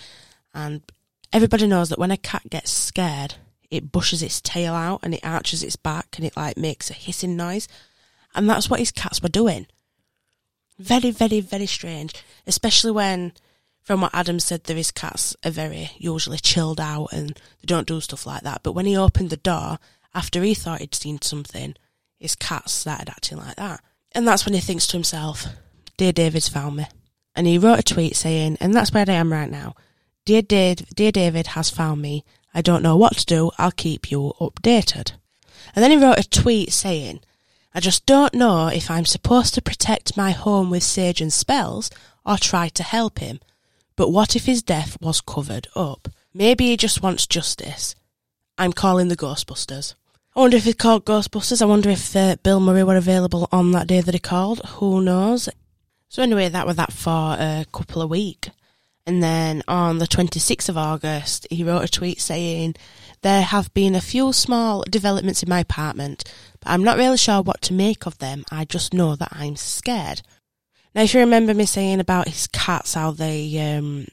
And 0.54 0.82
everybody 1.32 1.66
knows 1.66 1.88
that 1.88 1.98
when 1.98 2.10
a 2.10 2.16
cat 2.16 2.42
gets 2.50 2.70
scared, 2.70 3.34
it 3.70 3.92
bushes 3.92 4.22
its 4.22 4.40
tail 4.40 4.74
out 4.74 5.00
and 5.02 5.14
it 5.14 5.24
arches 5.24 5.62
its 5.62 5.76
back 5.76 6.16
and 6.16 6.24
it 6.24 6.36
like 6.36 6.56
makes 6.56 6.90
a 6.90 6.94
hissing 6.94 7.36
noise. 7.36 7.68
And 8.34 8.48
that's 8.48 8.70
what 8.70 8.80
his 8.80 8.92
cats 8.92 9.22
were 9.22 9.28
doing. 9.28 9.66
Very, 10.78 11.10
very, 11.10 11.40
very 11.40 11.66
strange. 11.66 12.14
Especially 12.46 12.90
when, 12.90 13.32
from 13.82 14.00
what 14.00 14.14
Adam 14.14 14.38
said, 14.40 14.64
there 14.64 14.76
his 14.76 14.90
cats 14.90 15.36
are 15.44 15.50
very 15.50 15.90
usually 15.98 16.38
chilled 16.38 16.80
out 16.80 17.08
and 17.12 17.30
they 17.30 17.66
don't 17.66 17.86
do 17.86 18.00
stuff 18.00 18.26
like 18.26 18.42
that. 18.42 18.62
But 18.62 18.72
when 18.72 18.86
he 18.86 18.96
opened 18.96 19.30
the 19.30 19.36
door, 19.36 19.78
after 20.14 20.42
he 20.42 20.54
thought 20.54 20.80
he'd 20.80 20.94
seen 20.94 21.20
something, 21.20 21.74
his 22.18 22.36
cat 22.36 22.68
started 22.70 23.10
acting 23.10 23.38
like 23.38 23.56
that. 23.56 23.80
And 24.12 24.26
that's 24.26 24.46
when 24.46 24.54
he 24.54 24.60
thinks 24.60 24.86
to 24.88 24.96
himself, 24.96 25.46
Dear 25.96 26.12
David's 26.12 26.48
found 26.48 26.76
me. 26.76 26.86
and 27.34 27.46
he 27.46 27.58
wrote 27.58 27.78
a 27.78 27.82
tweet 27.82 28.16
saying, 28.16 28.56
and 28.60 28.74
that's 28.74 28.92
where 28.92 29.04
I 29.06 29.12
am 29.12 29.32
right 29.32 29.50
now. 29.50 29.74
Dear 30.28 30.42
Dave, 30.42 30.86
dear 30.94 31.10
David 31.10 31.46
has 31.46 31.70
found 31.70 32.02
me. 32.02 32.22
I 32.52 32.60
don't 32.60 32.82
know 32.82 32.98
what 32.98 33.16
to 33.16 33.24
do. 33.24 33.50
I'll 33.56 33.70
keep 33.70 34.10
you 34.10 34.34
updated. 34.38 35.12
And 35.74 35.82
then 35.82 35.90
he 35.90 35.96
wrote 35.96 36.18
a 36.18 36.28
tweet 36.28 36.70
saying, 36.70 37.20
I 37.74 37.80
just 37.80 38.04
don't 38.04 38.34
know 38.34 38.66
if 38.66 38.90
I'm 38.90 39.06
supposed 39.06 39.54
to 39.54 39.62
protect 39.62 40.18
my 40.18 40.32
home 40.32 40.68
with 40.68 40.82
sage 40.82 41.22
and 41.22 41.32
spells 41.32 41.88
or 42.26 42.36
try 42.36 42.68
to 42.68 42.82
help 42.82 43.20
him. 43.20 43.40
But 43.96 44.10
what 44.10 44.36
if 44.36 44.44
his 44.44 44.62
death 44.62 45.00
was 45.00 45.22
covered 45.22 45.66
up? 45.74 46.08
Maybe 46.34 46.66
he 46.66 46.76
just 46.76 47.02
wants 47.02 47.26
justice. 47.26 47.94
I'm 48.58 48.74
calling 48.74 49.08
the 49.08 49.16
Ghostbusters. 49.16 49.94
I 50.36 50.40
wonder 50.40 50.58
if 50.58 50.64
he 50.64 50.74
called 50.74 51.06
Ghostbusters. 51.06 51.62
I 51.62 51.64
wonder 51.64 51.88
if 51.88 52.14
uh, 52.14 52.36
Bill 52.42 52.60
Murray 52.60 52.84
were 52.84 52.96
available 52.96 53.48
on 53.50 53.70
that 53.70 53.86
day 53.86 54.02
that 54.02 54.12
he 54.12 54.20
called. 54.20 54.60
Who 54.76 55.00
knows? 55.00 55.48
So 56.10 56.22
anyway, 56.22 56.50
that 56.50 56.66
was 56.66 56.76
that 56.76 56.92
for 56.92 57.34
a 57.38 57.64
couple 57.72 58.02
of 58.02 58.10
weeks. 58.10 58.50
And 59.08 59.22
then 59.22 59.62
on 59.66 59.96
the 59.96 60.06
26th 60.06 60.68
of 60.68 60.76
August, 60.76 61.46
he 61.50 61.64
wrote 61.64 61.82
a 61.82 61.88
tweet 61.88 62.20
saying, 62.20 62.74
There 63.22 63.40
have 63.40 63.72
been 63.72 63.94
a 63.94 64.02
few 64.02 64.34
small 64.34 64.84
developments 64.86 65.42
in 65.42 65.48
my 65.48 65.60
apartment, 65.60 66.24
but 66.60 66.68
I'm 66.68 66.84
not 66.84 66.98
really 66.98 67.16
sure 67.16 67.40
what 67.40 67.62
to 67.62 67.72
make 67.72 68.04
of 68.04 68.18
them. 68.18 68.44
I 68.52 68.66
just 68.66 68.92
know 68.92 69.16
that 69.16 69.30
I'm 69.32 69.56
scared. 69.56 70.20
Now, 70.94 71.04
if 71.04 71.14
you 71.14 71.20
remember 71.20 71.54
me 71.54 71.64
saying 71.64 72.00
about 72.00 72.28
his 72.28 72.48
cats, 72.48 72.92
how 72.92 73.12
they 73.12 73.76
um, 73.78 74.08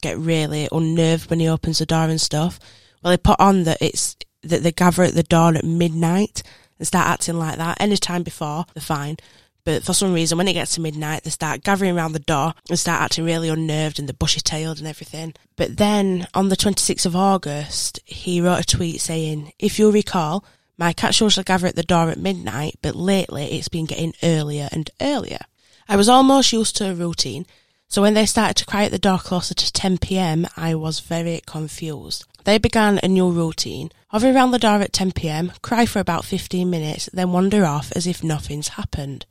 get 0.00 0.16
really 0.16 0.68
unnerved 0.70 1.28
when 1.28 1.40
he 1.40 1.48
opens 1.48 1.80
the 1.80 1.86
door 1.86 2.04
and 2.04 2.20
stuff, 2.20 2.60
well, 3.02 3.10
they 3.10 3.16
put 3.16 3.40
on 3.40 3.64
that 3.64 3.78
it's 3.80 4.14
that 4.44 4.62
they 4.62 4.70
gather 4.70 5.02
at 5.02 5.14
the 5.14 5.24
door 5.24 5.56
at 5.56 5.64
midnight 5.64 6.44
and 6.78 6.86
start 6.86 7.08
acting 7.08 7.36
like 7.36 7.56
that. 7.56 7.80
Any 7.80 7.96
time 7.96 8.22
before, 8.22 8.64
they're 8.74 8.80
fine. 8.80 9.16
But 9.66 9.82
for 9.82 9.92
some 9.92 10.12
reason, 10.14 10.38
when 10.38 10.46
it 10.46 10.52
gets 10.52 10.76
to 10.76 10.80
midnight, 10.80 11.24
they 11.24 11.30
start 11.30 11.64
gathering 11.64 11.96
around 11.96 12.12
the 12.12 12.20
door 12.20 12.54
and 12.68 12.78
start 12.78 13.02
acting 13.02 13.24
really 13.24 13.48
unnerved 13.48 13.98
and 13.98 14.08
the 14.08 14.14
bushy 14.14 14.40
tailed 14.40 14.78
and 14.78 14.86
everything. 14.86 15.34
But 15.56 15.76
then 15.76 16.28
on 16.34 16.50
the 16.50 16.56
26th 16.56 17.04
of 17.04 17.16
August, 17.16 17.98
he 18.04 18.40
wrote 18.40 18.60
a 18.60 18.64
tweet 18.64 19.00
saying, 19.00 19.52
If 19.58 19.80
you'll 19.80 19.90
recall, 19.90 20.44
my 20.78 20.92
cats 20.92 21.20
usually 21.20 21.42
gather 21.42 21.66
at 21.66 21.74
the 21.74 21.82
door 21.82 22.10
at 22.10 22.18
midnight, 22.18 22.78
but 22.80 22.94
lately 22.94 23.58
it's 23.58 23.66
been 23.66 23.86
getting 23.86 24.14
earlier 24.22 24.68
and 24.70 24.88
earlier. 25.00 25.40
I 25.88 25.96
was 25.96 26.08
almost 26.08 26.52
used 26.52 26.76
to 26.76 26.90
a 26.92 26.94
routine, 26.94 27.44
so 27.88 28.02
when 28.02 28.14
they 28.14 28.24
started 28.24 28.56
to 28.58 28.66
cry 28.66 28.84
at 28.84 28.92
the 28.92 29.00
door 29.00 29.18
closer 29.18 29.54
to 29.54 29.72
10 29.72 29.98
pm, 29.98 30.46
I 30.56 30.76
was 30.76 31.00
very 31.00 31.40
confused. 31.44 32.24
They 32.44 32.58
began 32.58 33.00
a 33.02 33.08
new 33.08 33.32
routine, 33.32 33.90
hover 34.10 34.30
around 34.30 34.52
the 34.52 34.60
door 34.60 34.76
at 34.76 34.92
10 34.92 35.10
pm, 35.10 35.50
cry 35.60 35.86
for 35.86 35.98
about 35.98 36.24
15 36.24 36.70
minutes, 36.70 37.10
then 37.12 37.32
wander 37.32 37.64
off 37.64 37.90
as 37.96 38.06
if 38.06 38.22
nothing's 38.22 38.68
happened. 38.68 39.26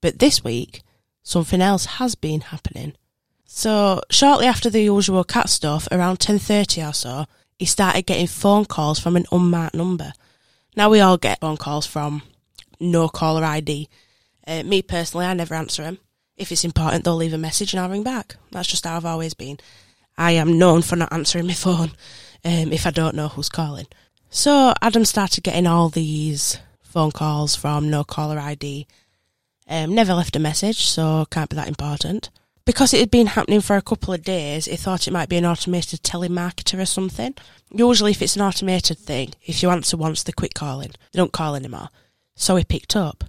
But 0.00 0.18
this 0.18 0.44
week, 0.44 0.82
something 1.22 1.60
else 1.60 1.86
has 1.86 2.14
been 2.14 2.40
happening. 2.40 2.94
So 3.44 4.00
shortly 4.10 4.46
after 4.46 4.68
the 4.68 4.82
usual 4.82 5.24
cat 5.24 5.48
stuff, 5.48 5.88
around 5.90 6.18
10.30 6.18 6.88
or 6.88 6.92
so, 6.92 7.26
he 7.58 7.64
started 7.64 8.06
getting 8.06 8.26
phone 8.26 8.64
calls 8.64 8.98
from 8.98 9.16
an 9.16 9.24
unmarked 9.32 9.74
number. 9.74 10.12
Now 10.76 10.90
we 10.90 11.00
all 11.00 11.16
get 11.16 11.40
phone 11.40 11.56
calls 11.56 11.86
from 11.86 12.22
no 12.78 13.08
caller 13.08 13.44
ID. 13.44 13.88
Uh, 14.46 14.62
me 14.62 14.82
personally, 14.82 15.26
I 15.26 15.34
never 15.34 15.54
answer 15.54 15.82
them. 15.82 15.98
If 16.36 16.52
it's 16.52 16.64
important, 16.64 17.04
they'll 17.04 17.16
leave 17.16 17.32
a 17.32 17.38
message 17.38 17.72
and 17.72 17.80
I'll 17.80 17.88
ring 17.88 18.02
back. 18.02 18.36
That's 18.52 18.68
just 18.68 18.84
how 18.84 18.96
I've 18.96 19.06
always 19.06 19.32
been. 19.32 19.58
I 20.18 20.32
am 20.32 20.58
known 20.58 20.82
for 20.82 20.96
not 20.96 21.12
answering 21.12 21.46
my 21.46 21.52
phone 21.54 21.92
um, 22.44 22.72
if 22.72 22.86
I 22.86 22.90
don't 22.90 23.16
know 23.16 23.28
who's 23.28 23.48
calling. 23.48 23.86
So 24.28 24.74
Adam 24.82 25.04
started 25.04 25.44
getting 25.44 25.66
all 25.66 25.88
these 25.88 26.58
phone 26.82 27.10
calls 27.10 27.56
from 27.56 27.90
no 27.90 28.04
caller 28.04 28.38
ID 28.38 28.86
um, 29.68 29.94
never 29.94 30.14
left 30.14 30.36
a 30.36 30.40
message, 30.40 30.86
so 30.86 31.26
can't 31.30 31.50
be 31.50 31.56
that 31.56 31.68
important. 31.68 32.30
Because 32.64 32.92
it 32.92 33.00
had 33.00 33.10
been 33.10 33.28
happening 33.28 33.60
for 33.60 33.76
a 33.76 33.82
couple 33.82 34.12
of 34.12 34.22
days, 34.22 34.64
he 34.64 34.76
thought 34.76 35.06
it 35.06 35.12
might 35.12 35.28
be 35.28 35.36
an 35.36 35.46
automated 35.46 36.02
telemarketer 36.02 36.80
or 36.80 36.86
something. 36.86 37.34
Usually, 37.70 38.10
if 38.10 38.20
it's 38.20 38.36
an 38.36 38.42
automated 38.42 38.98
thing, 38.98 39.34
if 39.44 39.62
you 39.62 39.70
answer 39.70 39.96
once, 39.96 40.22
they 40.22 40.32
quit 40.32 40.54
calling. 40.54 40.90
They 41.12 41.18
don't 41.18 41.32
call 41.32 41.54
anymore. 41.54 41.90
So 42.34 42.56
he 42.56 42.64
picked 42.64 42.96
up. 42.96 43.24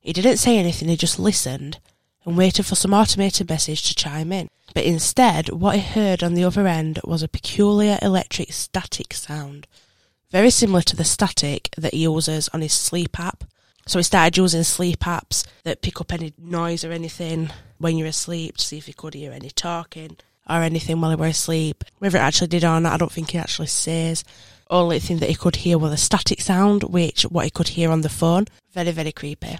He 0.00 0.12
didn't 0.12 0.38
say 0.38 0.58
anything, 0.58 0.88
he 0.88 0.96
just 0.96 1.18
listened 1.18 1.78
and 2.24 2.36
waited 2.36 2.66
for 2.66 2.74
some 2.74 2.92
automated 2.92 3.48
message 3.48 3.82
to 3.84 3.94
chime 3.94 4.32
in. 4.32 4.48
But 4.74 4.84
instead, 4.84 5.48
what 5.48 5.76
he 5.76 5.80
heard 5.80 6.22
on 6.22 6.34
the 6.34 6.44
other 6.44 6.66
end 6.66 7.00
was 7.04 7.22
a 7.22 7.28
peculiar 7.28 7.98
electric 8.02 8.52
static 8.52 9.14
sound, 9.14 9.66
very 10.30 10.50
similar 10.50 10.82
to 10.82 10.96
the 10.96 11.04
static 11.04 11.70
that 11.76 11.94
he 11.94 12.02
uses 12.02 12.48
on 12.50 12.62
his 12.62 12.72
sleep 12.72 13.18
app. 13.18 13.44
So 13.86 13.98
he 13.98 14.02
started 14.02 14.36
using 14.36 14.64
sleep 14.64 15.00
apps 15.00 15.46
that 15.62 15.82
pick 15.82 16.00
up 16.00 16.12
any 16.12 16.34
noise 16.38 16.84
or 16.84 16.90
anything 16.90 17.50
when 17.78 17.96
you're 17.96 18.08
asleep 18.08 18.56
to 18.56 18.64
see 18.64 18.78
if 18.78 18.86
he 18.86 18.92
could 18.92 19.14
hear 19.14 19.32
any 19.32 19.50
talking 19.50 20.16
or 20.48 20.62
anything 20.62 21.00
while 21.00 21.10
he 21.10 21.16
were 21.16 21.26
asleep. 21.26 21.84
Whether 21.98 22.18
it 22.18 22.22
actually 22.22 22.48
did 22.48 22.64
or 22.64 22.80
not, 22.80 22.94
I 22.94 22.96
don't 22.96 23.12
think 23.12 23.30
he 23.30 23.38
actually 23.38 23.68
says. 23.68 24.24
Only 24.68 24.98
thing 24.98 25.18
that 25.18 25.28
he 25.28 25.36
could 25.36 25.56
hear 25.56 25.78
was 25.78 25.92
a 25.92 25.96
static 25.96 26.40
sound, 26.40 26.82
which 26.82 27.22
what 27.22 27.44
he 27.44 27.50
could 27.50 27.68
hear 27.68 27.90
on 27.90 28.00
the 28.00 28.08
phone. 28.08 28.46
Very, 28.72 28.90
very 28.90 29.12
creepy. 29.12 29.58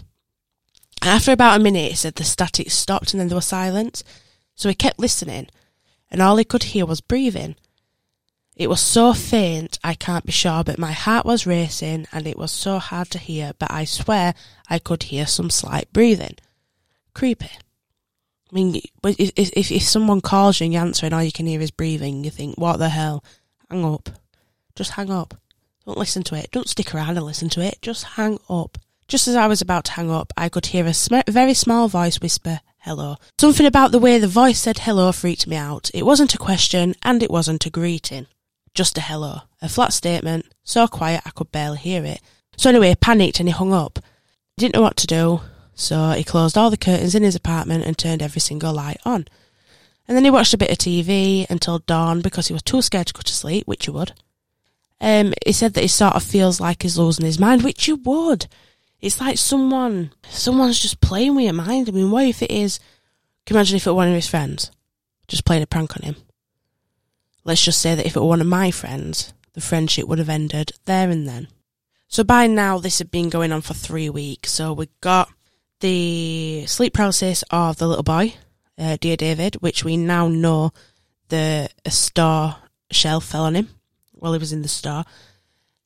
After 1.02 1.30
about 1.30 1.60
a 1.60 1.62
minute, 1.62 1.90
he 1.90 1.96
said 1.96 2.16
the 2.16 2.24
static 2.24 2.70
stopped 2.72 3.12
and 3.12 3.20
then 3.20 3.28
there 3.28 3.36
was 3.36 3.46
silence. 3.46 4.02
So 4.56 4.68
he 4.68 4.74
kept 4.74 4.98
listening, 4.98 5.48
and 6.10 6.20
all 6.20 6.36
he 6.36 6.44
could 6.44 6.64
hear 6.64 6.86
was 6.86 7.00
breathing. 7.00 7.54
It 8.56 8.70
was 8.70 8.80
so 8.80 9.12
faint, 9.12 9.78
I 9.84 9.92
can't 9.92 10.24
be 10.24 10.32
sure, 10.32 10.64
but 10.64 10.78
my 10.78 10.92
heart 10.92 11.26
was 11.26 11.46
racing 11.46 12.06
and 12.10 12.26
it 12.26 12.38
was 12.38 12.50
so 12.50 12.78
hard 12.78 13.10
to 13.10 13.18
hear, 13.18 13.52
but 13.58 13.70
I 13.70 13.84
swear 13.84 14.34
I 14.70 14.78
could 14.78 15.04
hear 15.04 15.26
some 15.26 15.50
slight 15.50 15.92
breathing. 15.92 16.36
Creepy. 17.12 17.50
I 18.50 18.54
mean, 18.54 18.80
if, 19.04 19.32
if, 19.36 19.70
if 19.70 19.82
someone 19.82 20.22
calls 20.22 20.58
you 20.58 20.64
and 20.64 20.72
you 20.72 20.80
answer 20.80 21.04
and 21.04 21.14
all 21.14 21.22
you 21.22 21.32
can 21.32 21.46
hear 21.46 21.60
is 21.60 21.70
breathing, 21.70 22.24
you 22.24 22.30
think, 22.30 22.56
what 22.56 22.78
the 22.78 22.88
hell? 22.88 23.22
Hang 23.70 23.84
up. 23.84 24.08
Just 24.74 24.92
hang 24.92 25.10
up. 25.10 25.34
Don't 25.84 25.98
listen 25.98 26.22
to 26.22 26.34
it. 26.34 26.50
Don't 26.50 26.68
stick 26.68 26.94
around 26.94 27.18
and 27.18 27.26
listen 27.26 27.50
to 27.50 27.60
it. 27.60 27.78
Just 27.82 28.04
hang 28.04 28.38
up. 28.48 28.78
Just 29.06 29.28
as 29.28 29.36
I 29.36 29.48
was 29.48 29.60
about 29.60 29.84
to 29.84 29.92
hang 29.92 30.10
up, 30.10 30.32
I 30.34 30.48
could 30.48 30.66
hear 30.66 30.86
a 30.86 30.94
sm- 30.94 31.28
very 31.28 31.54
small 31.54 31.88
voice 31.88 32.20
whisper, 32.20 32.60
hello. 32.78 33.16
Something 33.38 33.66
about 33.66 33.92
the 33.92 33.98
way 33.98 34.18
the 34.18 34.26
voice 34.26 34.58
said 34.58 34.78
hello 34.78 35.12
freaked 35.12 35.46
me 35.46 35.56
out. 35.56 35.90
It 35.92 36.06
wasn't 36.06 36.34
a 36.34 36.38
question 36.38 36.94
and 37.02 37.22
it 37.22 37.30
wasn't 37.30 37.66
a 37.66 37.70
greeting. 37.70 38.26
Just 38.76 38.98
a 38.98 39.00
hello. 39.00 39.40
A 39.62 39.70
flat 39.70 39.94
statement, 39.94 40.44
so 40.62 40.86
quiet 40.86 41.22
I 41.24 41.30
could 41.30 41.50
barely 41.50 41.78
hear 41.78 42.04
it. 42.04 42.20
So 42.58 42.68
anyway, 42.68 42.90
he 42.90 42.94
panicked 42.94 43.40
and 43.40 43.48
he 43.48 43.52
hung 43.52 43.72
up. 43.72 43.98
He 44.54 44.60
didn't 44.60 44.74
know 44.74 44.82
what 44.82 44.98
to 44.98 45.06
do, 45.06 45.40
so 45.74 46.10
he 46.10 46.22
closed 46.22 46.58
all 46.58 46.68
the 46.68 46.76
curtains 46.76 47.14
in 47.14 47.22
his 47.22 47.34
apartment 47.34 47.86
and 47.86 47.96
turned 47.96 48.20
every 48.20 48.40
single 48.40 48.74
light 48.74 48.98
on. 49.06 49.28
And 50.06 50.14
then 50.14 50.24
he 50.24 50.30
watched 50.30 50.52
a 50.52 50.58
bit 50.58 50.70
of 50.70 50.76
TV 50.76 51.48
until 51.48 51.78
dawn 51.78 52.20
because 52.20 52.48
he 52.48 52.52
was 52.52 52.62
too 52.62 52.82
scared 52.82 53.06
to 53.06 53.14
go 53.14 53.22
to 53.22 53.32
sleep, 53.32 53.66
which 53.66 53.86
you 53.86 53.94
would. 53.94 54.12
Um, 55.00 55.32
he 55.46 55.52
said 55.52 55.72
that 55.72 55.80
he 55.80 55.88
sort 55.88 56.14
of 56.14 56.22
feels 56.22 56.60
like 56.60 56.82
he's 56.82 56.98
losing 56.98 57.24
his 57.24 57.38
mind, 57.38 57.62
which 57.62 57.88
you 57.88 57.96
would. 57.96 58.46
It's 59.00 59.22
like 59.22 59.38
someone, 59.38 60.12
someone's 60.28 60.78
just 60.78 61.00
playing 61.00 61.34
with 61.34 61.44
your 61.44 61.54
mind. 61.54 61.88
I 61.88 61.92
mean, 61.92 62.10
what 62.10 62.26
if 62.26 62.42
it 62.42 62.50
is? 62.50 62.78
Can 63.46 63.54
you 63.54 63.58
imagine 63.58 63.76
if 63.76 63.86
it 63.86 63.90
were 63.90 63.96
one 63.96 64.08
of 64.08 64.14
his 64.14 64.28
friends, 64.28 64.70
just 65.28 65.46
playing 65.46 65.62
a 65.62 65.66
prank 65.66 65.96
on 65.96 66.02
him? 66.02 66.16
Let's 67.46 67.64
just 67.64 67.80
say 67.80 67.94
that 67.94 68.04
if 68.04 68.16
it 68.16 68.20
were 68.20 68.26
one 68.26 68.40
of 68.40 68.48
my 68.48 68.72
friends, 68.72 69.32
the 69.52 69.60
friendship 69.60 70.08
would 70.08 70.18
have 70.18 70.28
ended 70.28 70.72
there 70.84 71.08
and 71.08 71.28
then. 71.28 71.46
So 72.08 72.24
by 72.24 72.48
now, 72.48 72.78
this 72.78 72.98
had 72.98 73.12
been 73.12 73.28
going 73.28 73.52
on 73.52 73.60
for 73.60 73.72
three 73.72 74.10
weeks. 74.10 74.50
So 74.50 74.72
we 74.72 74.88
got 75.00 75.28
the 75.78 76.66
sleep 76.66 76.94
paralysis 76.94 77.44
of 77.52 77.76
the 77.76 77.86
little 77.86 78.02
boy, 78.02 78.34
uh, 78.76 78.96
dear 79.00 79.16
David, 79.16 79.54
which 79.56 79.84
we 79.84 79.96
now 79.96 80.26
know 80.26 80.72
the 81.28 81.70
a 81.84 81.90
star 81.92 82.58
shell 82.90 83.20
fell 83.20 83.44
on 83.44 83.54
him 83.54 83.68
while 84.10 84.32
he 84.32 84.40
was 84.40 84.52
in 84.52 84.62
the 84.62 84.68
star. 84.68 85.04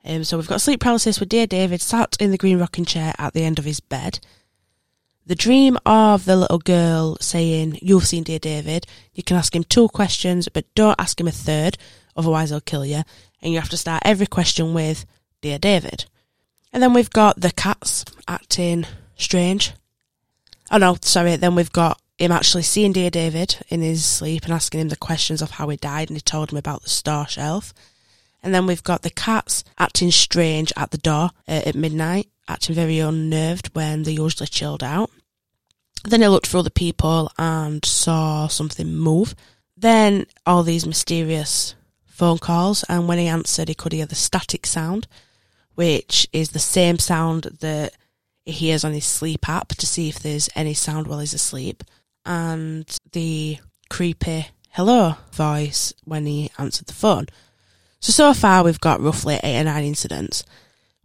Um, 0.02 0.25
so 0.25 0.38
we've 0.38 0.49
got 0.49 0.62
sleep 0.62 0.81
paralysis 0.81 1.21
with 1.21 1.29
dear 1.29 1.47
David 1.47 1.83
sat 1.83 2.17
in 2.19 2.31
the 2.31 2.38
green 2.38 2.59
rocking 2.59 2.87
chair 2.87 3.12
at 3.19 3.35
the 3.35 3.45
end 3.45 3.59
of 3.59 3.67
his 3.67 3.81
bed. 3.81 4.19
The 5.26 5.34
dream 5.34 5.78
of 5.86 6.24
the 6.24 6.36
little 6.36 6.58
girl 6.58 7.16
saying, 7.20 7.78
You've 7.82 8.06
seen 8.06 8.24
Dear 8.24 8.38
David. 8.38 8.86
You 9.12 9.22
can 9.22 9.36
ask 9.36 9.54
him 9.54 9.64
two 9.64 9.88
questions, 9.88 10.48
but 10.48 10.72
don't 10.74 10.98
ask 10.98 11.20
him 11.20 11.28
a 11.28 11.32
third, 11.32 11.76
otherwise 12.16 12.50
he'll 12.50 12.60
kill 12.60 12.84
you. 12.84 13.02
And 13.42 13.52
you 13.52 13.60
have 13.60 13.68
to 13.70 13.76
start 13.76 14.02
every 14.04 14.26
question 14.26 14.74
with, 14.74 15.06
Dear 15.40 15.58
David. 15.58 16.06
And 16.72 16.82
then 16.82 16.92
we've 16.92 17.10
got 17.10 17.40
the 17.40 17.52
cats 17.52 18.04
acting 18.28 18.86
strange. 19.16 19.72
Oh 20.70 20.78
no, 20.78 20.96
sorry, 21.02 21.36
then 21.36 21.54
we've 21.54 21.72
got 21.72 22.00
him 22.18 22.32
actually 22.32 22.62
seeing 22.62 22.92
Dear 22.92 23.10
David 23.10 23.58
in 23.68 23.82
his 23.82 24.04
sleep 24.04 24.44
and 24.44 24.52
asking 24.52 24.80
him 24.80 24.88
the 24.88 24.96
questions 24.96 25.42
of 25.42 25.52
how 25.52 25.68
he 25.68 25.76
died, 25.76 26.08
and 26.08 26.16
he 26.16 26.20
told 26.20 26.50
him 26.52 26.58
about 26.58 26.82
the 26.82 26.90
star 26.90 27.28
shelf. 27.28 27.74
And 28.42 28.54
then 28.54 28.66
we've 28.66 28.82
got 28.82 29.02
the 29.02 29.11
cats 29.11 29.64
acting 29.78 30.11
strange 30.11 30.73
at 30.76 30.90
the 30.90 30.99
door 30.99 31.30
uh, 31.47 31.62
at 31.66 31.75
midnight, 31.75 32.28
acting 32.49 32.75
very 32.75 32.99
unnerved 32.99 33.75
when 33.75 34.02
they 34.04 34.12
usually 34.12 34.47
chilled 34.47 34.82
out. 34.82 35.11
Then 36.04 36.23
he 36.23 36.28
looked 36.28 36.47
for 36.47 36.59
other 36.59 36.70
people 36.70 37.30
and 37.38 37.85
saw 37.85 38.47
something 38.49 38.94
move. 38.94 39.35
Then 39.76 40.26
all 40.47 40.62
these 40.62 40.87
mysterious 40.87 41.75
phone 42.06 42.38
calls, 42.38 42.85
and 42.88 43.06
when 43.06 43.18
he 43.18 43.26
answered, 43.26 43.68
he 43.68 43.75
could 43.75 43.92
hear 43.92 44.06
the 44.06 44.14
static 44.14 44.66
sound, 44.66 45.06
which 45.75 46.26
is 46.32 46.50
the 46.50 46.59
same 46.59 46.99
sound 46.99 47.44
that 47.61 47.94
he 48.44 48.52
hears 48.52 48.85
on 48.85 48.92
his 48.92 49.04
sleep 49.04 49.49
app 49.49 49.68
to 49.68 49.87
see 49.87 50.09
if 50.09 50.18
there's 50.18 50.49
any 50.54 50.75
sound 50.75 51.06
while 51.06 51.20
he's 51.20 51.35
asleep. 51.35 51.85
and 52.26 52.99
the 53.12 53.59
creepy 53.88 54.47
hello 54.70 55.16
voice 55.32 55.92
when 56.04 56.26
he 56.26 56.50
answered 56.59 56.87
the 56.87 56.92
phone. 56.92 57.26
So, 58.00 58.12
so 58.12 58.35
far 58.35 58.64
we've 58.64 58.80
got 58.80 59.00
roughly 59.00 59.38
eight 59.42 59.61
or 59.61 59.64
nine 59.64 59.85
incidents, 59.85 60.45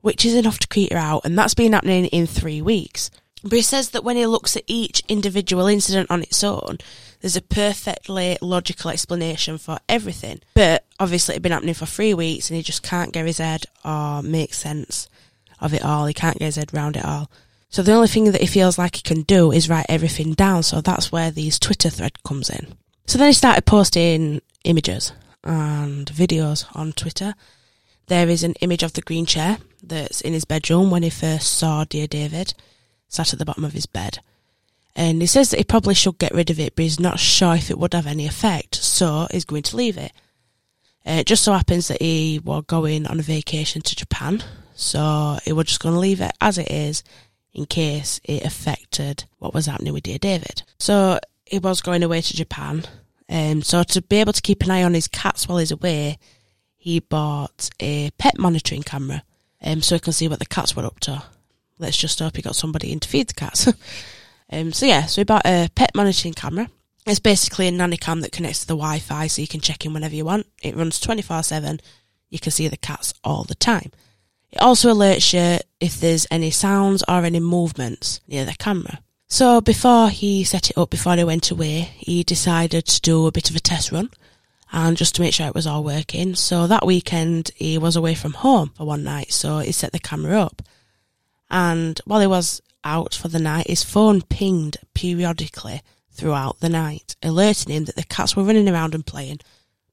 which 0.01 0.25
is 0.25 0.33
enough 0.33 0.59
to 0.59 0.67
creep 0.67 0.91
her 0.91 0.97
out, 0.97 1.25
and 1.25 1.37
that's 1.37 1.53
been 1.53 1.73
happening 1.73 2.05
in 2.07 2.25
three 2.25 2.61
weeks. 2.61 3.11
But 3.43 3.53
he 3.53 3.61
says 3.61 3.91
that 3.91 4.03
when 4.03 4.15
he 4.15 4.25
looks 4.25 4.57
at 4.57 4.63
each 4.65 5.03
individual 5.07 5.67
incident 5.67 6.09
on 6.09 6.23
its 6.23 6.43
own, 6.43 6.79
there's 7.21 7.35
a 7.35 7.41
perfectly 7.41 8.37
logical 8.41 8.89
explanation 8.89 9.59
for 9.59 9.77
everything. 9.87 10.39
But 10.55 10.83
obviously 10.99 11.33
it'd 11.33 11.43
been 11.43 11.51
happening 11.51 11.75
for 11.75 11.85
three 11.85 12.13
weeks 12.15 12.49
and 12.49 12.57
he 12.57 12.63
just 12.63 12.81
can't 12.81 13.11
get 13.11 13.27
his 13.27 13.37
head 13.37 13.65
or 13.83 14.23
make 14.23 14.53
sense 14.55 15.07
of 15.61 15.75
it 15.75 15.83
all. 15.85 16.07
He 16.07 16.13
can't 16.13 16.39
get 16.39 16.45
his 16.45 16.55
head 16.55 16.73
round 16.73 16.97
it 16.97 17.05
all. 17.05 17.29
So 17.69 17.83
the 17.83 17.93
only 17.93 18.07
thing 18.07 18.31
that 18.31 18.41
he 18.41 18.47
feels 18.47 18.79
like 18.79 18.95
he 18.95 19.01
can 19.03 19.21
do 19.23 19.51
is 19.51 19.69
write 19.69 19.85
everything 19.89 20.33
down. 20.33 20.63
So 20.63 20.81
that's 20.81 21.11
where 21.11 21.29
these 21.29 21.59
Twitter 21.59 21.89
thread 21.91 22.23
comes 22.23 22.49
in. 22.49 22.75
So 23.05 23.19
then 23.19 23.27
he 23.27 23.33
started 23.33 23.65
posting 23.65 24.41
images 24.63 25.11
and 25.45 26.07
videos 26.07 26.65
on 26.75 26.91
Twitter. 26.91 27.35
There 28.07 28.27
is 28.27 28.43
an 28.43 28.53
image 28.61 28.83
of 28.83 28.93
the 28.93 29.01
green 29.01 29.25
chair 29.25 29.57
that's 29.81 30.21
in 30.21 30.33
his 30.33 30.45
bedroom 30.45 30.91
when 30.91 31.03
he 31.03 31.09
first 31.09 31.53
saw 31.53 31.83
Dear 31.83 32.07
David, 32.07 32.53
sat 33.07 33.33
at 33.33 33.39
the 33.39 33.45
bottom 33.45 33.63
of 33.63 33.73
his 33.73 33.85
bed. 33.85 34.19
And 34.95 35.21
he 35.21 35.27
says 35.27 35.49
that 35.49 35.57
he 35.57 35.63
probably 35.63 35.93
should 35.93 36.17
get 36.19 36.33
rid 36.33 36.49
of 36.49 36.59
it, 36.59 36.75
but 36.75 36.83
he's 36.83 36.99
not 36.99 37.19
sure 37.19 37.55
if 37.55 37.69
it 37.69 37.77
would 37.77 37.93
have 37.93 38.07
any 38.07 38.25
effect, 38.25 38.75
so 38.75 39.27
he's 39.31 39.45
going 39.45 39.63
to 39.63 39.75
leave 39.75 39.97
it. 39.97 40.11
Uh, 41.05 41.19
it 41.19 41.27
just 41.27 41.43
so 41.43 41.53
happens 41.53 41.87
that 41.89 42.01
he 42.01 42.39
was 42.43 42.63
going 42.67 43.05
on 43.05 43.19
a 43.19 43.23
vacation 43.23 43.81
to 43.81 43.95
Japan, 43.95 44.43
so 44.73 45.37
he 45.43 45.51
was 45.51 45.67
just 45.67 45.81
going 45.81 45.93
to 45.93 45.99
leave 45.99 46.21
it 46.21 46.31
as 46.41 46.57
it 46.57 46.71
is 46.71 47.03
in 47.53 47.65
case 47.65 48.19
it 48.23 48.43
affected 48.43 49.25
what 49.37 49.53
was 49.53 49.65
happening 49.65 49.93
with 49.93 50.03
Dear 50.03 50.17
David. 50.17 50.63
So 50.79 51.19
he 51.45 51.59
was 51.59 51.81
going 51.81 52.03
away 52.03 52.21
to 52.21 52.35
Japan, 52.35 52.85
um, 53.29 53.61
so 53.61 53.83
to 53.83 54.01
be 54.01 54.17
able 54.17 54.33
to 54.33 54.41
keep 54.41 54.63
an 54.63 54.71
eye 54.71 54.83
on 54.83 54.93
his 54.93 55.07
cats 55.07 55.47
while 55.47 55.57
he's 55.57 55.71
away, 55.71 56.17
he 56.75 56.99
bought 56.99 57.69
a 57.79 58.11
pet 58.11 58.37
monitoring 58.37 58.83
camera, 58.83 59.23
um, 59.63 59.81
so 59.81 59.95
he 59.95 59.99
can 59.99 60.13
see 60.13 60.27
what 60.27 60.39
the 60.39 60.45
cats 60.45 60.75
were 60.75 60.85
up 60.85 60.99
to. 61.01 61.23
Let's 61.79 61.97
just 61.97 62.19
hope 62.19 62.35
he 62.35 62.41
got 62.41 62.55
somebody 62.55 62.91
in 62.91 62.99
to 62.99 63.09
feed 63.09 63.29
the 63.29 63.33
cats. 63.33 63.67
um, 64.51 64.71
so 64.71 64.85
yeah, 64.85 65.05
so 65.05 65.21
he 65.21 65.25
bought 65.25 65.45
a 65.45 65.69
pet 65.75 65.91
monitoring 65.95 66.33
camera. 66.33 66.69
It's 67.05 67.19
basically 67.19 67.67
a 67.67 67.71
nanny 67.71 67.97
cam 67.97 68.21
that 68.21 68.31
connects 68.31 68.61
to 68.61 68.67
the 68.67 68.75
Wi-Fi, 68.75 69.27
so 69.27 69.41
you 69.41 69.47
can 69.47 69.59
check 69.59 69.85
in 69.85 69.93
whenever 69.93 70.15
you 70.15 70.25
want. 70.25 70.47
It 70.61 70.75
runs 70.75 70.99
twenty 70.99 71.21
four 71.21 71.43
seven. 71.43 71.79
You 72.29 72.39
can 72.39 72.51
see 72.51 72.67
the 72.67 72.77
cats 72.77 73.13
all 73.23 73.43
the 73.43 73.55
time. 73.55 73.91
It 74.51 74.61
also 74.61 74.93
alerts 74.93 75.33
you 75.33 75.59
if 75.79 75.99
there's 75.99 76.27
any 76.31 76.51
sounds 76.51 77.03
or 77.07 77.23
any 77.23 77.39
movements 77.39 78.21
near 78.27 78.45
the 78.45 78.53
camera. 78.53 78.99
So 79.35 79.59
before 79.59 80.07
he 80.07 80.45
set 80.45 80.69
it 80.69 80.77
up, 80.77 80.89
before 80.89 81.17
he 81.17 81.23
went 81.25 81.51
away, 81.51 81.91
he 81.97 82.23
decided 82.23 82.85
to 82.85 83.01
do 83.01 83.27
a 83.27 83.33
bit 83.33 83.49
of 83.49 83.55
a 83.57 83.59
test 83.59 83.91
run 83.91 84.09
and 84.71 84.95
just 84.95 85.13
to 85.15 85.21
make 85.21 85.33
sure 85.33 85.45
it 85.45 85.53
was 85.53 85.67
all 85.67 85.83
working. 85.83 86.35
So 86.35 86.67
that 86.67 86.85
weekend 86.85 87.51
he 87.53 87.77
was 87.77 87.97
away 87.97 88.15
from 88.15 88.31
home 88.31 88.71
for 88.77 88.85
one 88.85 89.03
night, 89.03 89.33
so 89.33 89.59
he 89.59 89.73
set 89.73 89.91
the 89.91 89.99
camera 89.99 90.39
up. 90.39 90.61
And 91.49 91.99
while 92.05 92.21
he 92.21 92.27
was 92.27 92.61
out 92.85 93.13
for 93.13 93.27
the 93.27 93.41
night, 93.41 93.67
his 93.67 93.83
phone 93.83 94.21
pinged 94.21 94.77
periodically 94.93 95.81
throughout 96.11 96.61
the 96.61 96.69
night, 96.69 97.17
alerting 97.21 97.73
him 97.73 97.83
that 97.83 97.97
the 97.97 98.03
cats 98.03 98.37
were 98.37 98.43
running 98.43 98.69
around 98.69 98.95
and 98.95 99.05
playing. 99.05 99.41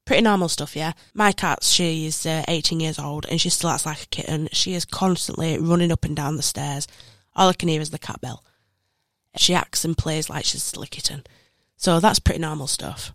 Pretty 0.04 0.22
normal 0.22 0.50
stuff, 0.50 0.76
yeah. 0.76 0.92
My 1.14 1.32
cat, 1.32 1.64
she 1.64 2.06
is 2.06 2.24
uh, 2.26 2.44
18 2.46 2.78
years 2.78 3.00
old 3.00 3.26
and 3.28 3.40
she 3.40 3.50
still 3.50 3.70
acts 3.70 3.86
like 3.86 4.04
a 4.04 4.06
kitten. 4.06 4.50
She 4.52 4.74
is 4.74 4.84
constantly 4.84 5.58
running 5.58 5.90
up 5.90 6.04
and 6.04 6.14
down 6.14 6.36
the 6.36 6.44
stairs. 6.44 6.86
All 7.34 7.48
I 7.48 7.54
can 7.54 7.68
hear 7.68 7.80
is 7.80 7.90
the 7.90 7.98
cat 7.98 8.20
bell 8.20 8.44
she 9.36 9.54
acts 9.54 9.84
and 9.84 9.96
plays 9.96 10.28
like 10.28 10.44
she's 10.44 10.72
a 10.76 10.86
kitten. 10.86 11.24
So 11.76 12.00
that's 12.00 12.18
pretty 12.18 12.40
normal 12.40 12.66
stuff. 12.66 13.12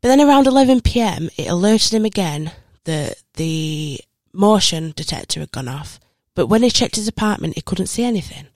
But 0.00 0.08
then 0.08 0.20
around 0.20 0.46
11pm, 0.46 1.30
it 1.36 1.48
alerted 1.48 1.92
him 1.92 2.04
again 2.04 2.52
that 2.84 3.22
the 3.34 4.00
motion 4.32 4.92
detector 4.96 5.40
had 5.40 5.52
gone 5.52 5.68
off. 5.68 5.98
But 6.34 6.46
when 6.46 6.62
he 6.62 6.70
checked 6.70 6.96
his 6.96 7.08
apartment, 7.08 7.56
he 7.56 7.60
couldn't 7.60 7.88
see 7.88 8.04
anything. 8.04 8.46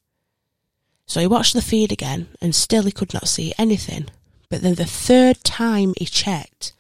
So 1.06 1.20
he 1.20 1.26
watched 1.26 1.54
the 1.54 1.60
feed 1.60 1.90
again, 1.90 2.28
and 2.40 2.54
still 2.54 2.84
he 2.84 2.92
could 2.92 3.12
not 3.12 3.28
see 3.28 3.52
anything. 3.58 4.06
But 4.48 4.62
then 4.62 4.76
the 4.76 4.84
third 4.84 5.42
time 5.42 5.94
he 5.98 6.06
checked, 6.06 6.72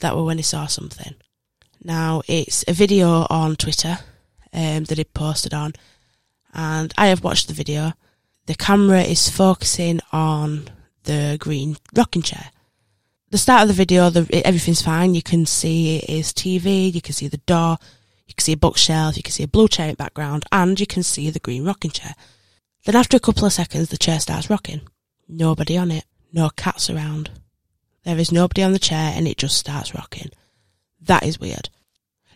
that 0.00 0.14
was 0.14 0.24
when 0.24 0.36
he 0.36 0.42
saw 0.42 0.66
something. 0.66 1.14
Now, 1.82 2.22
it's 2.28 2.64
a 2.68 2.72
video 2.72 3.26
on 3.30 3.56
Twitter 3.56 3.98
um, 4.52 4.84
that 4.84 4.98
he 4.98 5.04
posted 5.04 5.54
on, 5.54 5.72
and 6.52 6.92
I 6.98 7.06
have 7.08 7.24
watched 7.24 7.48
the 7.48 7.54
video 7.54 7.94
the 8.46 8.54
camera 8.54 9.02
is 9.02 9.28
focusing 9.28 10.00
on 10.12 10.68
the 11.04 11.36
green 11.38 11.76
rocking 11.94 12.22
chair. 12.22 12.50
The 13.30 13.38
start 13.38 13.62
of 13.62 13.68
the 13.68 13.74
video, 13.74 14.08
the, 14.08 14.28
everything's 14.46 14.82
fine. 14.82 15.14
You 15.14 15.22
can 15.22 15.46
see 15.46 15.98
it 15.98 16.08
is 16.08 16.32
TV, 16.32 16.92
you 16.92 17.00
can 17.00 17.12
see 17.12 17.28
the 17.28 17.38
door, 17.38 17.76
you 18.26 18.34
can 18.34 18.42
see 18.42 18.52
a 18.52 18.56
bookshelf, 18.56 19.16
you 19.16 19.22
can 19.22 19.32
see 19.32 19.42
a 19.42 19.48
blue 19.48 19.68
chair 19.68 19.86
in 19.86 19.92
the 19.92 19.96
background, 19.96 20.44
and 20.52 20.78
you 20.78 20.86
can 20.86 21.02
see 21.02 21.30
the 21.30 21.40
green 21.40 21.64
rocking 21.64 21.90
chair. 21.90 22.14
Then 22.84 22.94
after 22.94 23.16
a 23.16 23.20
couple 23.20 23.44
of 23.44 23.52
seconds, 23.52 23.88
the 23.88 23.98
chair 23.98 24.20
starts 24.20 24.48
rocking. 24.48 24.80
Nobody 25.28 25.76
on 25.76 25.90
it. 25.90 26.04
No 26.32 26.50
cats 26.50 26.88
around. 26.88 27.30
There 28.04 28.18
is 28.18 28.30
nobody 28.30 28.62
on 28.62 28.72
the 28.72 28.78
chair 28.78 29.12
and 29.16 29.26
it 29.26 29.38
just 29.38 29.56
starts 29.56 29.94
rocking. 29.94 30.30
That 31.00 31.24
is 31.24 31.40
weird. 31.40 31.68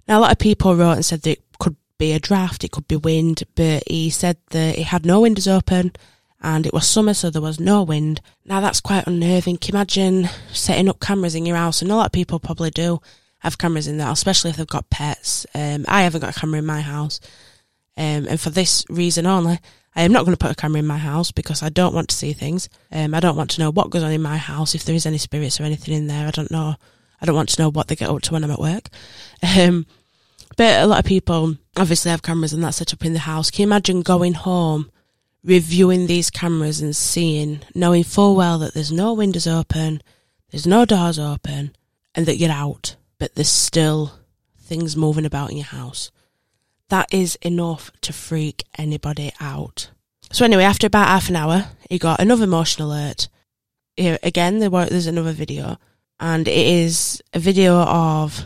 Now, 0.09 0.19
a 0.19 0.21
lot 0.21 0.33
of 0.33 0.39
people 0.39 0.75
wrote 0.75 0.95
and 0.95 1.05
said 1.05 1.23
that 1.23 1.31
it 1.31 1.43
could 1.61 1.77
be 2.01 2.13
a 2.13 2.19
draft, 2.19 2.65
it 2.65 2.73
could 2.73 2.89
be 2.89 2.97
wind, 2.97 3.45
but 3.55 3.85
he 3.87 4.11
said 4.11 4.39
that 4.51 4.77
it 4.77 4.87
had 4.87 5.07
no 5.07 5.21
windows 5.21 5.47
open 5.47 5.93
and 6.43 6.67
it 6.67 6.73
was 6.73 6.89
summer, 6.89 7.15
so 7.15 7.31
there 7.31 7.43
was 7.43 7.61
no 7.61 7.83
wind. 7.83 8.21
Now 8.45 8.61
that's 8.61 8.81
quite 8.81 9.07
unnerving. 9.07 9.59
Can 9.59 9.75
you 9.75 9.79
imagine 9.79 10.29
setting 10.53 10.89
up 10.89 10.99
cameras 10.99 11.35
in 11.35 11.45
your 11.47 11.57
house? 11.57 11.83
And 11.83 11.91
a 11.93 11.95
lot 11.95 12.07
of 12.07 12.13
people 12.13 12.41
probably 12.41 12.71
do 12.71 13.01
have 13.41 13.59
cameras 13.59 13.87
in 13.87 13.99
there, 13.99 14.11
especially 14.11 14.51
if 14.51 14.57
they've 14.57 14.67
got 14.67 14.91
pets. 14.91 15.47
Um, 15.55 15.85
I 15.87 16.03
haven't 16.03 16.23
got 16.23 16.35
a 16.35 16.41
camera 16.41 16.59
in 16.59 16.67
my 16.67 16.81
house. 16.81 17.21
Um, 17.97 18.27
and 18.27 18.41
for 18.41 18.49
this 18.49 18.85
reason 18.89 19.27
only, 19.27 19.59
I 19.95 20.03
am 20.03 20.13
not 20.13 20.25
going 20.25 20.37
to 20.37 20.43
put 20.43 20.53
a 20.53 20.55
camera 20.55 20.79
in 20.79 20.87
my 20.87 20.99
house 20.99 21.31
because 21.31 21.63
I 21.63 21.69
don't 21.69 21.95
want 21.95 22.09
to 22.09 22.17
see 22.17 22.33
things. 22.33 22.71
Um, 22.91 23.15
I 23.15 23.21
don't 23.21 23.37
want 23.37 23.51
to 23.51 23.61
know 23.61 23.71
what 23.71 23.91
goes 23.91 24.03
on 24.03 24.13
in 24.13 24.23
my 24.23 24.39
house, 24.39 24.75
if 24.75 24.85
there 24.85 24.95
is 24.95 25.05
any 25.05 25.19
spirits 25.19 25.61
or 25.61 25.65
anything 25.65 25.95
in 25.95 26.07
there. 26.07 26.27
I 26.27 26.31
don't 26.31 26.51
know. 26.51 26.77
I 27.21 27.27
don't 27.27 27.35
want 27.37 27.51
to 27.51 27.61
know 27.61 27.71
what 27.71 27.89
they 27.89 27.97
get 27.97 28.09
up 28.09 28.23
to 28.23 28.33
when 28.33 28.45
I'm 28.45 28.51
at 28.51 28.59
work. 28.59 28.89
Um, 29.43 29.87
but 30.57 30.83
a 30.83 30.87
lot 30.87 30.99
of 31.01 31.05
people 31.05 31.57
obviously 31.77 32.11
have 32.11 32.23
cameras 32.23 32.53
and 32.53 32.63
that 32.65 32.75
set 32.75 32.93
up 32.93 33.05
in 33.05 33.13
the 33.13 33.21
house. 33.21 33.51
Can 33.51 33.63
you 33.63 33.69
imagine 33.69 34.03
going 34.03 34.35
home, 34.35 34.91
reviewing 35.45 36.07
these 36.07 36.31
cameras 36.31 36.81
and 36.81 36.95
seeing, 36.95 37.61
knowing 37.75 38.05
full 38.05 38.37
well 38.37 38.59
that 38.59 38.75
there's 38.75 38.93
no 38.93 39.13
windows 39.15 39.47
open, 39.47 40.03
there's 40.51 40.67
no 40.67 40.85
doors 40.85 41.19
open, 41.19 41.75
and 42.15 42.27
that 42.27 42.37
you're 42.37 42.51
out, 42.51 42.97
but 43.19 43.35
there's 43.35 43.49
still 43.49 44.13
things 44.59 44.97
moving 44.97 45.25
about 45.25 45.51
in 45.51 45.59
your 45.59 45.67
house. 45.67 46.11
That 46.89 47.13
is 47.13 47.37
enough 47.43 47.91
to 48.03 48.13
freak 48.13 48.65
anybody 48.77 49.33
out. 49.41 49.91
So 50.33 50.45
anyway, 50.45 50.65
after 50.65 50.87
about 50.87 51.09
half 51.09 51.29
an 51.29 51.37
hour, 51.37 51.67
he 51.89 51.99
got 51.99 52.21
another 52.21 52.47
motion 52.47 52.83
alert. 52.83 53.29
Here 53.97 54.19
again, 54.23 54.59
there 54.59 54.71
were, 54.71 54.87
there's 54.87 55.07
another 55.07 55.33
video, 55.33 55.79
and 56.19 56.47
it 56.47 56.67
is 56.67 57.23
a 57.33 57.39
video 57.39 57.77
of 57.77 58.45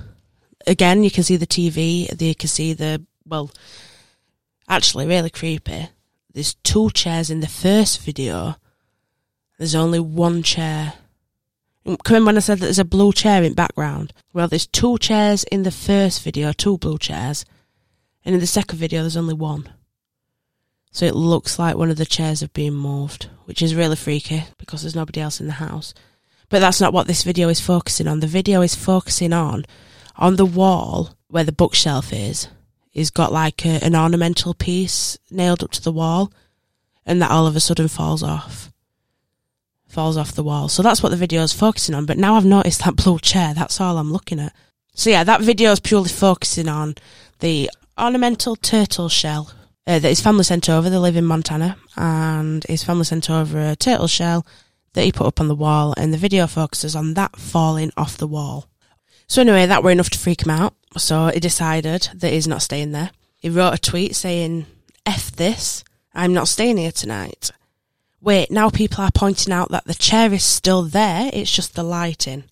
again, 0.66 1.04
you 1.04 1.10
can 1.10 1.22
see 1.22 1.36
the 1.36 1.46
TV, 1.46 2.20
you 2.20 2.34
can 2.34 2.48
see 2.48 2.72
the, 2.72 3.04
well, 3.26 3.50
actually 4.68 5.06
really 5.06 5.30
creepy. 5.30 5.88
There's 6.32 6.54
two 6.54 6.90
chairs 6.90 7.30
in 7.30 7.40
the 7.40 7.46
first 7.46 8.00
video. 8.00 8.56
There's 9.58 9.74
only 9.74 10.00
one 10.00 10.42
chair. 10.42 10.94
Come 12.02 12.24
when 12.24 12.36
I 12.36 12.40
said 12.40 12.58
that 12.58 12.66
there's 12.66 12.78
a 12.78 12.84
blue 12.84 13.12
chair 13.12 13.42
in 13.42 13.54
background? 13.54 14.12
Well, 14.32 14.48
there's 14.48 14.66
two 14.66 14.98
chairs 14.98 15.44
in 15.44 15.62
the 15.62 15.70
first 15.70 16.22
video, 16.22 16.52
two 16.52 16.78
blue 16.78 16.98
chairs. 16.98 17.44
And 18.24 18.34
in 18.34 18.40
the 18.40 18.46
second 18.46 18.78
video, 18.78 19.02
there's 19.02 19.16
only 19.16 19.34
one. 19.34 19.68
So 20.90 21.04
it 21.04 21.14
looks 21.14 21.58
like 21.58 21.76
one 21.76 21.90
of 21.90 21.96
the 21.96 22.06
chairs 22.06 22.40
have 22.40 22.52
been 22.52 22.74
moved, 22.74 23.28
which 23.44 23.60
is 23.60 23.74
really 23.74 23.96
freaky 23.96 24.44
because 24.58 24.82
there's 24.82 24.94
nobody 24.96 25.20
else 25.20 25.40
in 25.40 25.46
the 25.46 25.54
house. 25.54 25.92
But 26.48 26.60
that's 26.60 26.80
not 26.80 26.92
what 26.92 27.06
this 27.06 27.22
video 27.22 27.48
is 27.48 27.60
focusing 27.60 28.08
on. 28.08 28.20
The 28.20 28.26
video 28.26 28.62
is 28.62 28.74
focusing 28.74 29.32
on 29.32 29.64
on 30.16 30.36
the 30.36 30.46
wall 30.46 31.10
where 31.28 31.44
the 31.44 31.52
bookshelf 31.52 32.12
is, 32.12 32.48
is 32.92 33.10
got 33.10 33.32
like 33.32 33.64
a, 33.66 33.82
an 33.84 33.96
ornamental 33.96 34.54
piece 34.54 35.18
nailed 35.30 35.62
up 35.62 35.70
to 35.72 35.82
the 35.82 35.92
wall, 35.92 36.32
and 37.04 37.20
that 37.20 37.30
all 37.30 37.46
of 37.46 37.56
a 37.56 37.60
sudden 37.60 37.88
falls 37.88 38.22
off. 38.22 38.70
Falls 39.88 40.16
off 40.16 40.32
the 40.32 40.44
wall. 40.44 40.68
So 40.68 40.82
that's 40.82 41.02
what 41.02 41.10
the 41.10 41.16
video 41.16 41.42
is 41.42 41.52
focusing 41.52 41.94
on. 41.94 42.06
But 42.06 42.18
now 42.18 42.34
I've 42.34 42.44
noticed 42.44 42.84
that 42.84 42.96
blue 42.96 43.18
chair. 43.18 43.54
That's 43.54 43.80
all 43.80 43.98
I'm 43.98 44.12
looking 44.12 44.40
at. 44.40 44.54
So 44.94 45.10
yeah, 45.10 45.24
that 45.24 45.40
video 45.40 45.72
is 45.72 45.80
purely 45.80 46.08
focusing 46.08 46.68
on 46.68 46.94
the 47.40 47.70
ornamental 47.98 48.56
turtle 48.56 49.08
shell 49.08 49.52
uh, 49.86 49.98
that 49.98 50.08
his 50.08 50.20
family 50.20 50.44
sent 50.44 50.70
over. 50.70 50.88
They 50.88 50.96
live 50.96 51.16
in 51.16 51.24
Montana, 51.24 51.76
and 51.96 52.64
his 52.64 52.84
family 52.84 53.04
sent 53.04 53.28
over 53.28 53.58
a 53.58 53.76
turtle 53.76 54.08
shell 54.08 54.46
that 54.94 55.04
he 55.04 55.12
put 55.12 55.26
up 55.26 55.40
on 55.40 55.48
the 55.48 55.54
wall, 55.54 55.94
and 55.96 56.12
the 56.12 56.18
video 56.18 56.46
focuses 56.46 56.94
on 56.94 57.14
that 57.14 57.36
falling 57.36 57.92
off 57.96 58.16
the 58.16 58.28
wall. 58.28 58.68
So 59.26 59.42
anyway, 59.42 59.66
that 59.66 59.82
were 59.82 59.90
enough 59.90 60.10
to 60.10 60.18
freak 60.18 60.44
him 60.44 60.50
out. 60.50 60.74
So 60.96 61.28
he 61.28 61.40
decided 61.40 62.08
that 62.14 62.32
he's 62.32 62.48
not 62.48 62.62
staying 62.62 62.92
there. 62.92 63.10
He 63.36 63.50
wrote 63.50 63.74
a 63.74 63.78
tweet 63.78 64.16
saying, 64.16 64.66
F 65.04 65.32
this, 65.32 65.84
I'm 66.14 66.32
not 66.32 66.48
staying 66.48 66.76
here 66.76 66.92
tonight. 66.92 67.50
Wait, 68.20 68.50
now 68.50 68.70
people 68.70 69.04
are 69.04 69.10
pointing 69.12 69.52
out 69.52 69.70
that 69.70 69.84
the 69.84 69.94
chair 69.94 70.32
is 70.32 70.42
still 70.42 70.82
there, 70.82 71.30
it's 71.32 71.52
just 71.52 71.74
the 71.74 71.82
lighting. 71.82 72.44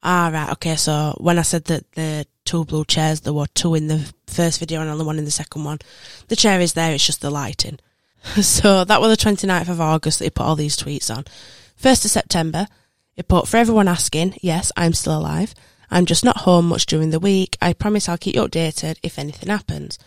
Ah, 0.00 0.30
right, 0.32 0.52
okay, 0.52 0.76
so 0.76 1.16
when 1.18 1.40
I 1.40 1.42
said 1.42 1.64
that 1.64 1.90
the 1.92 2.24
two 2.44 2.64
blue 2.64 2.84
chairs, 2.84 3.22
there 3.22 3.32
were 3.32 3.48
two 3.48 3.74
in 3.74 3.88
the 3.88 4.12
first 4.28 4.60
video 4.60 4.80
and 4.80 4.88
only 4.88 5.04
one 5.04 5.18
in 5.18 5.24
the 5.24 5.30
second 5.32 5.64
one, 5.64 5.80
the 6.28 6.36
chair 6.36 6.60
is 6.60 6.74
there, 6.74 6.94
it's 6.94 7.04
just 7.04 7.20
the 7.20 7.30
lighting. 7.30 7.80
so 8.40 8.84
that 8.84 9.00
was 9.00 9.16
the 9.16 9.30
29th 9.30 9.68
of 9.68 9.80
August 9.80 10.20
that 10.20 10.26
he 10.26 10.30
put 10.30 10.44
all 10.46 10.54
these 10.54 10.76
tweets 10.76 11.14
on. 11.14 11.24
1st 11.82 12.04
of 12.04 12.10
September, 12.10 12.66
he 13.14 13.22
put, 13.22 13.48
for 13.48 13.56
everyone 13.56 13.88
asking, 13.88 14.36
yes, 14.40 14.70
I'm 14.76 14.92
still 14.92 15.18
alive. 15.18 15.52
I'm 15.90 16.06
just 16.06 16.24
not 16.24 16.38
home 16.38 16.68
much 16.68 16.86
during 16.86 17.10
the 17.10 17.20
week. 17.20 17.56
I 17.60 17.72
promise 17.72 18.08
I'll 18.08 18.18
keep 18.18 18.34
you 18.34 18.42
updated 18.42 18.98
if 19.02 19.18
anything 19.18 19.48
happens. 19.48 19.98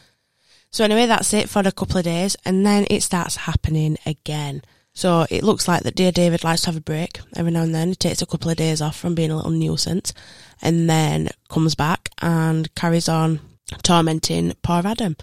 So 0.71 0.85
anyway, 0.85 1.05
that's 1.05 1.33
it 1.33 1.49
for 1.49 1.59
a 1.59 1.71
couple 1.71 1.97
of 1.97 2.05
days 2.05 2.37
and 2.45 2.65
then 2.65 2.85
it 2.89 3.03
starts 3.03 3.35
happening 3.35 3.97
again. 4.05 4.61
So 4.93 5.25
it 5.29 5.43
looks 5.43 5.67
like 5.67 5.83
that 5.83 5.95
dear 5.95 6.11
David 6.11 6.43
likes 6.43 6.61
to 6.61 6.67
have 6.67 6.77
a 6.77 6.81
break 6.81 7.19
every 7.35 7.51
now 7.51 7.63
and 7.63 7.73
then. 7.73 7.89
He 7.89 7.95
takes 7.95 8.21
a 8.21 8.25
couple 8.25 8.51
of 8.51 8.57
days 8.57 8.81
off 8.81 8.97
from 8.97 9.15
being 9.15 9.31
a 9.31 9.35
little 9.35 9.51
nuisance 9.51 10.13
and 10.61 10.89
then 10.89 11.29
comes 11.49 11.75
back 11.75 12.09
and 12.21 12.73
carries 12.75 13.09
on 13.09 13.39
tormenting 13.83 14.53
poor 14.61 14.81
Adam. 14.85 15.15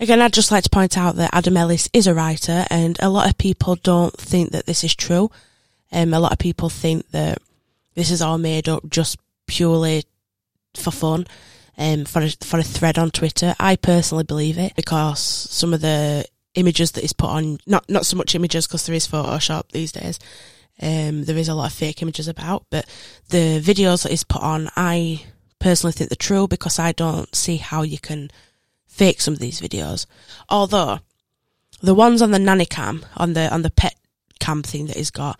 Again, 0.00 0.20
I'd 0.20 0.32
just 0.32 0.52
like 0.52 0.64
to 0.64 0.70
point 0.70 0.96
out 0.96 1.16
that 1.16 1.30
Adam 1.32 1.56
Ellis 1.56 1.88
is 1.92 2.06
a 2.06 2.14
writer 2.14 2.64
and 2.70 2.96
a 3.00 3.10
lot 3.10 3.28
of 3.28 3.38
people 3.38 3.74
don't 3.76 4.16
think 4.16 4.52
that 4.52 4.66
this 4.66 4.84
is 4.84 4.94
true. 4.94 5.30
Um, 5.90 6.14
a 6.14 6.20
lot 6.20 6.32
of 6.32 6.38
people 6.38 6.68
think 6.68 7.10
that 7.10 7.38
this 7.94 8.10
is 8.10 8.22
all 8.22 8.38
made 8.38 8.68
up 8.68 8.88
just 8.88 9.18
purely 9.48 10.04
for 10.76 10.92
fun, 10.92 11.26
um, 11.76 12.04
for 12.04 12.22
a, 12.22 12.30
for 12.30 12.60
a 12.60 12.62
thread 12.62 12.98
on 12.98 13.10
Twitter. 13.10 13.56
I 13.58 13.74
personally 13.74 14.24
believe 14.24 14.58
it 14.58 14.76
because 14.76 15.20
some 15.20 15.74
of 15.74 15.80
the 15.80 16.24
images 16.54 16.92
that 16.92 17.04
is 17.04 17.12
put 17.12 17.30
on, 17.30 17.58
not 17.66 17.88
not 17.88 18.06
so 18.06 18.16
much 18.16 18.34
images 18.34 18.66
because 18.66 18.86
there 18.86 18.94
is 18.94 19.08
Photoshop 19.08 19.70
these 19.72 19.92
days. 19.92 20.18
Um, 20.80 21.24
there 21.24 21.36
is 21.36 21.48
a 21.48 21.54
lot 21.54 21.72
of 21.72 21.76
fake 21.76 22.02
images 22.02 22.28
about, 22.28 22.64
but 22.70 22.86
the 23.30 23.60
videos 23.60 24.04
that 24.04 24.12
is 24.12 24.22
put 24.22 24.42
on, 24.42 24.70
I 24.76 25.24
personally 25.58 25.92
think 25.92 26.08
they're 26.08 26.16
true 26.16 26.46
because 26.46 26.78
I 26.78 26.92
don't 26.92 27.34
see 27.34 27.56
how 27.56 27.82
you 27.82 27.98
can 27.98 28.30
fake 28.86 29.20
some 29.20 29.34
of 29.34 29.40
these 29.40 29.60
videos. 29.60 30.06
Although 30.48 31.00
the 31.82 31.94
ones 31.94 32.22
on 32.22 32.30
the 32.30 32.38
nanny 32.38 32.64
cam, 32.64 33.04
on 33.16 33.32
the 33.32 33.52
on 33.52 33.62
the 33.62 33.70
pet 33.70 33.96
cam 34.38 34.62
thing 34.62 34.86
that 34.86 34.96
he's 34.96 35.10
got, 35.10 35.38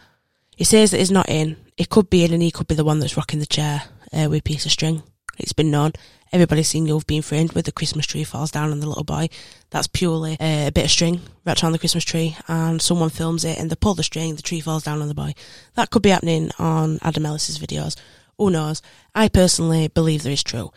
he 0.57 0.65
says 0.65 0.91
that 0.91 0.99
he's 0.99 1.11
not 1.11 1.29
in. 1.29 1.57
It 1.77 1.89
could 1.89 2.11
be 2.11 2.25
in, 2.25 2.33
and 2.33 2.43
he 2.43 2.51
could 2.51 2.67
be 2.67 2.75
the 2.75 2.85
one 2.85 2.99
that's 2.99 3.17
rocking 3.17 3.39
the 3.39 3.47
chair 3.47 3.85
uh, 4.13 4.29
with 4.29 4.41
a 4.41 4.43
piece 4.43 4.67
of 4.67 4.73
string. 4.73 5.03
It's 5.39 5.53
been 5.53 5.71
known. 5.71 5.93
Everybody's 6.33 6.69
seen 6.69 6.87
you've 6.87 7.07
been 7.07 7.23
framed 7.23 7.53
with 7.53 7.65
the 7.65 7.73
Christmas 7.73 8.07
tree 8.07 8.25
falls 8.25 8.51
down 8.51 8.71
on 8.71 8.81
the 8.81 8.89
little 8.89 9.05
boy. 9.05 9.29
That's 9.71 9.87
purely 9.87 10.33
uh, 10.41 10.69
a 10.69 10.73
bit 10.73 10.85
of 10.85 10.91
string 10.91 11.21
wrapped 11.45 11.63
around 11.63 11.73
the 11.73 11.79
Christmas 11.79 12.05
tree, 12.05 12.37
and 12.49 12.83
someone 12.83 13.11
films 13.11 13.45
it, 13.45 13.59
and 13.59 13.71
they 13.71 13.77
pull 13.77 13.95
the 13.95 14.03
string, 14.03 14.35
the 14.35 14.43
tree 14.43 14.61
falls 14.61 14.83
down 14.83 15.01
on 15.01 15.09
the 15.09 15.15
boy. 15.15 15.35
That 15.75 15.91
could 15.91 16.03
be 16.03 16.11
happening 16.11 16.51
on 16.59 16.99
Adam 17.03 17.25
Ellis's 17.25 17.59
videos. 17.59 17.97
Who 18.37 18.51
knows? 18.51 18.83
I 19.15 19.29
personally 19.29 19.89
believe 19.89 20.23
that 20.25 20.33
it's 20.33 20.43
true. 20.43 20.71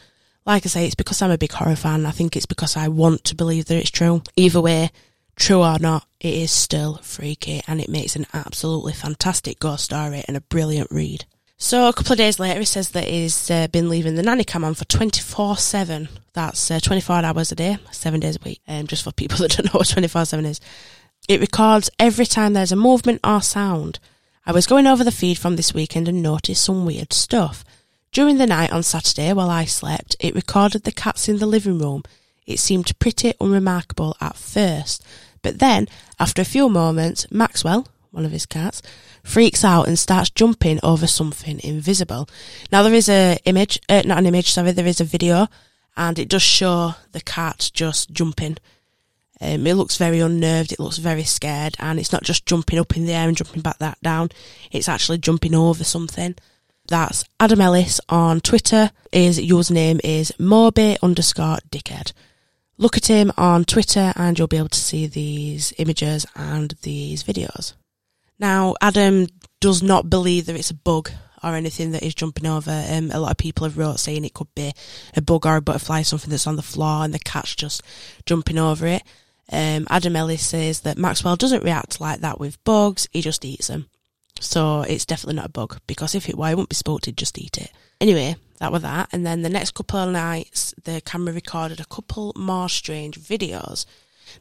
Like 0.45 0.65
I 0.65 0.69
say, 0.69 0.85
it's 0.85 0.95
because 0.95 1.21
I'm 1.21 1.31
a 1.31 1.37
big 1.37 1.51
horror 1.51 1.75
fan. 1.75 2.05
I 2.05 2.11
think 2.11 2.35
it's 2.35 2.45
because 2.45 2.77
I 2.77 2.87
want 2.87 3.23
to 3.25 3.35
believe 3.35 3.65
that 3.65 3.77
it's 3.77 3.91
true. 3.91 4.23
Either 4.35 4.61
way, 4.61 4.89
True 5.41 5.63
or 5.63 5.79
not, 5.79 6.05
it 6.19 6.33
is 6.33 6.51
still 6.51 6.97
freaky 6.97 7.61
and 7.67 7.81
it 7.81 7.89
makes 7.89 8.15
an 8.15 8.27
absolutely 8.33 8.93
fantastic 8.93 9.59
ghost 9.59 9.85
story 9.85 10.23
and 10.27 10.37
a 10.37 10.41
brilliant 10.41 10.91
read. 10.91 11.25
So 11.63 11.87
a 11.87 11.93
couple 11.93 12.13
of 12.13 12.17
days 12.17 12.39
later, 12.39 12.57
he 12.57 12.65
says 12.65 12.89
that 12.89 13.07
he's 13.07 13.51
uh, 13.51 13.67
been 13.67 13.87
leaving 13.87 14.15
the 14.15 14.23
nanny 14.23 14.43
cam 14.43 14.63
on 14.63 14.73
for 14.73 14.83
24-7. 14.85 16.09
That's 16.33 16.71
uh, 16.71 16.79
24 16.79 17.17
hours 17.17 17.51
a 17.51 17.55
day, 17.55 17.77
seven 17.91 18.19
days 18.19 18.35
a 18.35 18.39
week. 18.43 18.61
Um, 18.67 18.87
just 18.87 19.03
for 19.03 19.11
people 19.11 19.37
that 19.41 19.51
don't 19.51 19.65
know 19.65 19.77
what 19.77 19.87
24-7 19.87 20.43
is. 20.45 20.59
It 21.29 21.39
records 21.39 21.91
every 21.99 22.25
time 22.25 22.53
there's 22.53 22.71
a 22.71 22.75
movement 22.75 23.19
or 23.23 23.43
sound. 23.43 23.99
I 24.43 24.51
was 24.53 24.65
going 24.65 24.87
over 24.87 25.03
the 25.03 25.11
feed 25.11 25.37
from 25.37 25.55
this 25.55 25.71
weekend 25.71 26.07
and 26.07 26.23
noticed 26.23 26.65
some 26.65 26.83
weird 26.83 27.13
stuff. 27.13 27.63
During 28.11 28.39
the 28.39 28.47
night 28.47 28.71
on 28.71 28.81
Saturday 28.81 29.31
while 29.31 29.51
I 29.51 29.65
slept, 29.65 30.15
it 30.19 30.33
recorded 30.33 30.83
the 30.83 30.91
cats 30.91 31.29
in 31.29 31.37
the 31.37 31.45
living 31.45 31.77
room. 31.77 32.01
It 32.47 32.57
seemed 32.57 32.97
pretty 32.97 33.33
unremarkable 33.39 34.17
at 34.19 34.35
first, 34.35 35.05
but 35.43 35.59
then, 35.59 35.87
after 36.19 36.41
a 36.41 36.45
few 36.45 36.69
moments, 36.69 37.27
Maxwell, 37.29 37.87
one 38.11 38.25
of 38.25 38.31
his 38.31 38.45
cats, 38.45 38.81
freaks 39.23 39.63
out 39.63 39.87
and 39.87 39.97
starts 39.97 40.29
jumping 40.29 40.79
over 40.83 41.07
something 41.07 41.59
invisible. 41.63 42.27
Now 42.71 42.83
there 42.83 42.93
is 42.93 43.09
a 43.09 43.37
image, 43.45 43.79
uh, 43.89 44.03
not 44.05 44.19
an 44.19 44.25
image, 44.25 44.51
sorry, 44.51 44.71
there 44.71 44.85
is 44.85 45.01
a 45.01 45.05
video, 45.05 45.47
and 45.97 46.19
it 46.19 46.29
does 46.29 46.41
show 46.41 46.95
the 47.11 47.21
cat 47.21 47.71
just 47.73 48.11
jumping. 48.11 48.57
Um, 49.39 49.65
it 49.65 49.73
looks 49.73 49.97
very 49.97 50.19
unnerved, 50.19 50.71
it 50.71 50.79
looks 50.79 50.97
very 50.97 51.23
scared, 51.23 51.75
and 51.79 51.99
it's 51.99 52.11
not 52.11 52.23
just 52.23 52.45
jumping 52.45 52.79
up 52.79 52.95
in 52.95 53.05
the 53.05 53.13
air 53.13 53.27
and 53.27 53.37
jumping 53.37 53.61
back 53.61 53.79
that 53.79 54.01
down, 54.01 54.29
it's 54.71 54.89
actually 54.89 55.17
jumping 55.17 55.55
over 55.55 55.83
something. 55.83 56.35
That's 56.87 57.23
Adam 57.39 57.61
Ellis 57.61 58.01
on 58.09 58.41
Twitter. 58.41 58.91
His 59.11 59.39
username 59.39 60.01
is 60.03 60.33
Moby 60.37 60.97
underscore 61.01 61.59
dickhead 61.69 62.11
look 62.81 62.97
at 62.97 63.05
him 63.05 63.31
on 63.37 63.63
Twitter 63.63 64.11
and 64.15 64.37
you'll 64.37 64.47
be 64.47 64.57
able 64.57 64.67
to 64.67 64.79
see 64.79 65.05
these 65.05 65.71
images 65.77 66.25
and 66.35 66.73
these 66.81 67.23
videos. 67.23 67.73
Now, 68.41 68.73
Adam 68.81 69.27
does 69.59 69.83
not 69.83 70.09
believe 70.09 70.47
that 70.47 70.55
it's 70.55 70.71
a 70.71 70.75
bug 70.75 71.11
or 71.43 71.53
anything 71.53 71.91
that 71.91 72.01
is 72.01 72.15
jumping 72.15 72.47
over. 72.47 72.71
Um, 72.71 73.11
a 73.11 73.19
lot 73.19 73.29
of 73.29 73.37
people 73.37 73.65
have 73.65 73.77
wrote 73.77 73.99
saying 73.99 74.25
it 74.25 74.33
could 74.33 74.53
be 74.55 74.73
a 75.15 75.21
bug 75.21 75.45
or 75.45 75.57
a 75.57 75.61
butterfly, 75.61 76.01
something 76.01 76.31
that's 76.31 76.47
on 76.47 76.55
the 76.55 76.63
floor 76.63 77.03
and 77.03 77.13
the 77.13 77.19
cat's 77.19 77.55
just 77.55 77.83
jumping 78.25 78.57
over 78.57 78.87
it. 78.87 79.03
Um, 79.51 79.85
Adam 79.91 80.15
Ellis 80.15 80.45
says 80.45 80.81
that 80.81 80.97
Maxwell 80.97 81.35
doesn't 81.35 81.63
react 81.63 82.01
like 82.01 82.21
that 82.21 82.39
with 82.39 82.63
bugs, 82.63 83.07
he 83.11 83.21
just 83.21 83.45
eats 83.45 83.67
them. 83.67 83.87
So 84.39 84.81
it's 84.81 85.05
definitely 85.05 85.35
not 85.35 85.47
a 85.47 85.49
bug 85.49 85.79
because 85.85 86.15
if 86.15 86.27
it 86.27 86.35
were, 86.35 86.49
wouldn't 86.49 86.69
be 86.69 86.75
spooked, 86.75 87.05
he'd 87.05 87.17
just 87.17 87.37
eat 87.37 87.59
it. 87.59 87.71
Anyway, 87.99 88.37
that 88.57 88.71
were 88.71 88.79
that. 88.79 89.09
And 89.11 89.23
then 89.23 89.43
the 89.43 89.49
next 89.49 89.75
couple 89.75 89.99
of 89.99 90.11
nights, 90.11 90.73
the 90.83 90.99
camera 91.05 91.31
recorded 91.33 91.79
a 91.79 91.85
couple 91.85 92.33
more 92.35 92.69
strange 92.69 93.19
videos. 93.19 93.85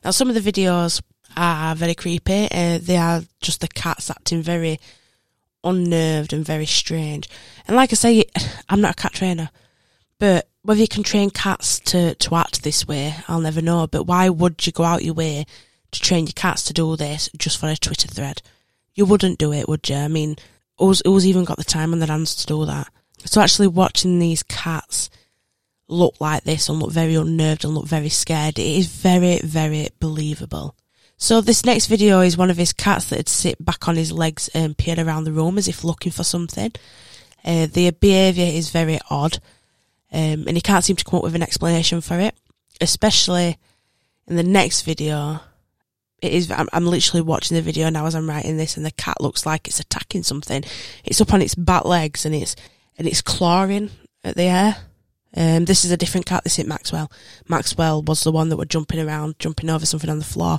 Now, 0.03 0.13
some 0.13 0.31
of 0.31 0.43
the 0.43 0.53
videos 0.53 1.03
are 1.37 1.75
very 1.75 1.95
creepy. 1.95 2.49
Uh, 2.51 2.79
they 2.81 2.97
are 2.97 3.23
just 3.41 3.61
the 3.61 3.69
cats 3.69 4.11
acting 4.11 4.43
very 4.43 4.79
unnerved 5.63 6.33
and 6.33 6.45
very 6.45 6.67
strange. 6.67 7.29
And 7.67 7.77
like 7.77 7.93
I 7.93 7.97
say, 7.97 8.25
I'm 8.69 8.81
not 8.81 8.93
a 8.93 9.03
cat 9.03 9.13
trainer, 9.13 9.51
but 10.19 10.49
whether 10.63 10.81
you 10.81 10.89
can 10.89 11.03
train 11.03 11.31
cats 11.31 11.81
to, 11.81 12.15
to 12.15 12.35
act 12.35 12.63
this 12.63 12.87
way, 12.87 13.15
I'll 13.29 13.41
never 13.41 13.63
know. 13.63 13.87
But 13.87 14.05
why 14.05 14.29
would 14.29 14.67
you 14.67 14.73
go 14.73 14.85
out 14.85 15.05
your 15.05 15.15
way 15.15 15.47
to 15.91 16.01
train 16.01 16.27
your 16.27 16.33
cats 16.35 16.65
to 16.65 16.73
do 16.73 16.97
this 16.97 17.31
just 17.37 17.59
for 17.59 17.69
a 17.69 17.77
Twitter 17.77 18.09
thread? 18.09 18.43
You 18.95 19.07
wouldn't 19.07 19.39
do 19.39 19.53
it, 19.53 19.69
would 19.69 19.89
you? 19.89 19.97
I 19.97 20.09
mean, 20.09 20.37
who's, 20.79 21.01
who's 21.05 21.27
even 21.27 21.45
got 21.45 21.57
the 21.57 21.65
time 21.65 21.93
on 21.93 21.99
their 21.99 22.09
hands 22.09 22.35
to 22.37 22.47
do 22.47 22.65
that? 22.67 22.89
So 23.25 23.41
actually 23.41 23.69
watching 23.69 24.19
these 24.19 24.43
cats 24.43 25.11
look 25.89 26.21
like 26.21 26.45
this 26.45 26.69
and 26.69 26.79
look 26.79 26.93
very 26.93 27.15
unnerved 27.15 27.65
and 27.65 27.75
look 27.75 27.87
very 27.87 28.09
scared, 28.09 28.59
it 28.59 28.67
is 28.67 28.87
very, 28.87 29.41
very 29.43 29.89
believable. 29.99 30.75
So 31.23 31.43
this 31.43 31.67
next 31.67 31.89
video 31.89 32.23
is 32.23 32.39
one 32.39 32.49
of 32.49 32.57
his 32.57 32.73
cats 32.73 33.11
that 33.11 33.17
had 33.17 33.29
sit 33.29 33.63
back 33.63 33.87
on 33.87 33.95
his 33.95 34.11
legs 34.11 34.49
and 34.55 34.77
peered 34.77 34.99
around 34.99 35.25
the 35.25 35.33
room 35.33 35.59
as 35.59 35.69
if 35.69 35.85
looking 35.85 36.11
for 36.11 36.25
something. 36.25 36.73
Uh, 37.45 37.67
the 37.67 37.91
behaviour 37.91 38.47
is 38.47 38.71
very 38.71 38.99
odd, 39.11 39.39
um, 40.11 40.45
and 40.49 40.57
he 40.57 40.63
can't 40.63 40.83
seem 40.83 40.97
to 40.97 41.05
come 41.05 41.19
up 41.19 41.23
with 41.23 41.35
an 41.35 41.43
explanation 41.43 42.01
for 42.01 42.19
it. 42.19 42.35
Especially 42.81 43.59
in 44.29 44.37
the 44.37 44.43
next 44.43 44.81
video, 44.83 45.41
it 46.23 46.33
is. 46.33 46.51
I'm, 46.51 46.71
I'm 46.73 46.87
literally 46.87 47.23
watching 47.23 47.55
the 47.55 47.63
video 47.63 47.91
now 47.91 48.07
as 48.07 48.15
I'm 48.15 48.29
writing 48.29 48.57
this, 48.57 48.79
and 48.79 48.87
the 48.87 48.91
cat 48.91 49.21
looks 49.21 49.45
like 49.45 49.69
it's 49.69 49.79
attacking 49.79 50.23
something. 50.23 50.65
It's 51.05 51.21
up 51.21 51.35
on 51.35 51.43
its 51.43 51.55
back 51.55 51.85
legs, 51.85 52.25
and 52.25 52.35
it's 52.35 52.57
and 52.97 53.07
it's 53.07 53.21
clawing 53.21 53.91
at 54.25 54.37
the 54.37 54.45
air. 54.45 54.77
Um, 55.37 55.65
this 55.65 55.85
is 55.85 55.91
a 55.91 55.97
different 55.97 56.27
cat. 56.27 56.45
This 56.45 56.59
is 56.59 56.67
Maxwell. 56.67 57.11
Maxwell 57.49 58.03
was 58.03 58.25
the 58.25 58.33
one 58.33 58.49
that 58.49 58.57
were 58.57 58.65
jumping 58.65 59.01
around, 59.01 59.39
jumping 59.39 59.71
over 59.71 59.87
something 59.87 60.11
on 60.11 60.19
the 60.19 60.25
floor. 60.25 60.59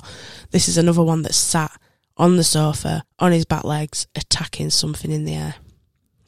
This 0.50 0.68
is 0.68 0.78
another 0.78 1.02
one 1.02 1.22
that 1.22 1.34
sat 1.34 1.72
on 2.16 2.36
the 2.36 2.44
sofa, 2.44 3.04
on 3.18 3.32
his 3.32 3.44
back 3.44 3.64
legs, 3.64 4.06
attacking 4.14 4.70
something 4.70 5.10
in 5.10 5.24
the 5.24 5.34
air. 5.34 5.54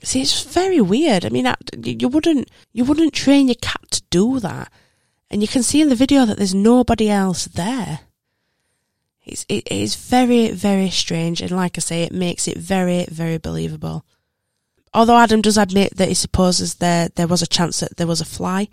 See, 0.02 0.20
it's 0.20 0.42
very 0.42 0.80
weird. 0.80 1.24
I 1.24 1.30
mean, 1.30 1.52
you 1.82 2.08
wouldn't, 2.08 2.50
you 2.72 2.84
wouldn't 2.84 3.14
train 3.14 3.48
your 3.48 3.54
cat 3.62 3.90
to 3.92 4.02
do 4.10 4.38
that. 4.40 4.70
And 5.30 5.40
you 5.40 5.48
can 5.48 5.62
see 5.62 5.80
in 5.80 5.88
the 5.88 5.94
video 5.94 6.26
that 6.26 6.36
there's 6.36 6.54
nobody 6.54 7.08
else 7.08 7.46
there. 7.46 8.00
It's, 9.24 9.46
it 9.48 9.66
is 9.72 9.96
very, 9.96 10.50
very 10.50 10.90
strange. 10.90 11.40
And 11.40 11.50
like 11.50 11.78
I 11.78 11.80
say, 11.80 12.02
it 12.02 12.12
makes 12.12 12.46
it 12.46 12.58
very, 12.58 13.06
very 13.10 13.38
believable 13.38 14.04
although 14.94 15.18
Adam 15.18 15.42
does 15.42 15.58
admit 15.58 15.96
that 15.96 16.08
he 16.08 16.14
supposes 16.14 16.76
there 16.76 17.08
there 17.16 17.26
was 17.26 17.42
a 17.42 17.46
chance 17.46 17.80
that 17.80 17.96
there 17.96 18.06
was 18.06 18.20
a 18.20 18.24
fly, 18.24 18.68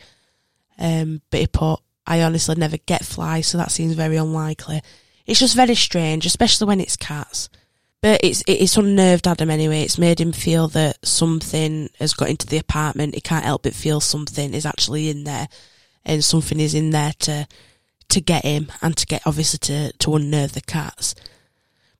um, 0.77 1.21
but 1.29 1.39
he 1.39 1.47
put, 1.47 1.79
"I 2.05 2.21
honestly 2.21 2.55
never 2.55 2.77
get 2.77 3.05
flies, 3.05 3.47
so 3.47 3.57
that 3.57 3.71
seems 3.71 3.93
very 3.95 4.17
unlikely." 4.17 4.81
It's 5.25 5.39
just 5.39 5.55
very 5.55 5.75
strange, 5.75 6.25
especially 6.25 6.67
when 6.67 6.81
it's 6.81 6.95
cats. 6.95 7.49
But 8.01 8.21
it's 8.23 8.43
it's 8.47 8.77
unnerved 8.77 9.27
Adam 9.27 9.51
anyway. 9.51 9.83
It's 9.83 9.99
made 9.99 10.19
him 10.19 10.31
feel 10.31 10.67
that 10.69 11.05
something 11.05 11.89
has 11.99 12.13
got 12.13 12.29
into 12.29 12.47
the 12.47 12.57
apartment. 12.57 13.13
He 13.15 13.21
can't 13.21 13.45
help 13.45 13.63
but 13.63 13.75
feel 13.75 13.99
something 13.99 14.53
is 14.53 14.65
actually 14.65 15.09
in 15.09 15.23
there, 15.23 15.47
and 16.03 16.23
something 16.23 16.59
is 16.59 16.73
in 16.73 16.89
there 16.89 17.13
to 17.19 17.47
to 18.09 18.19
get 18.21 18.43
him 18.43 18.71
and 18.81 18.97
to 18.97 19.05
get 19.05 19.21
obviously 19.25 19.59
to 19.59 19.91
to 19.93 20.15
unnerve 20.15 20.53
the 20.53 20.61
cats. 20.61 21.13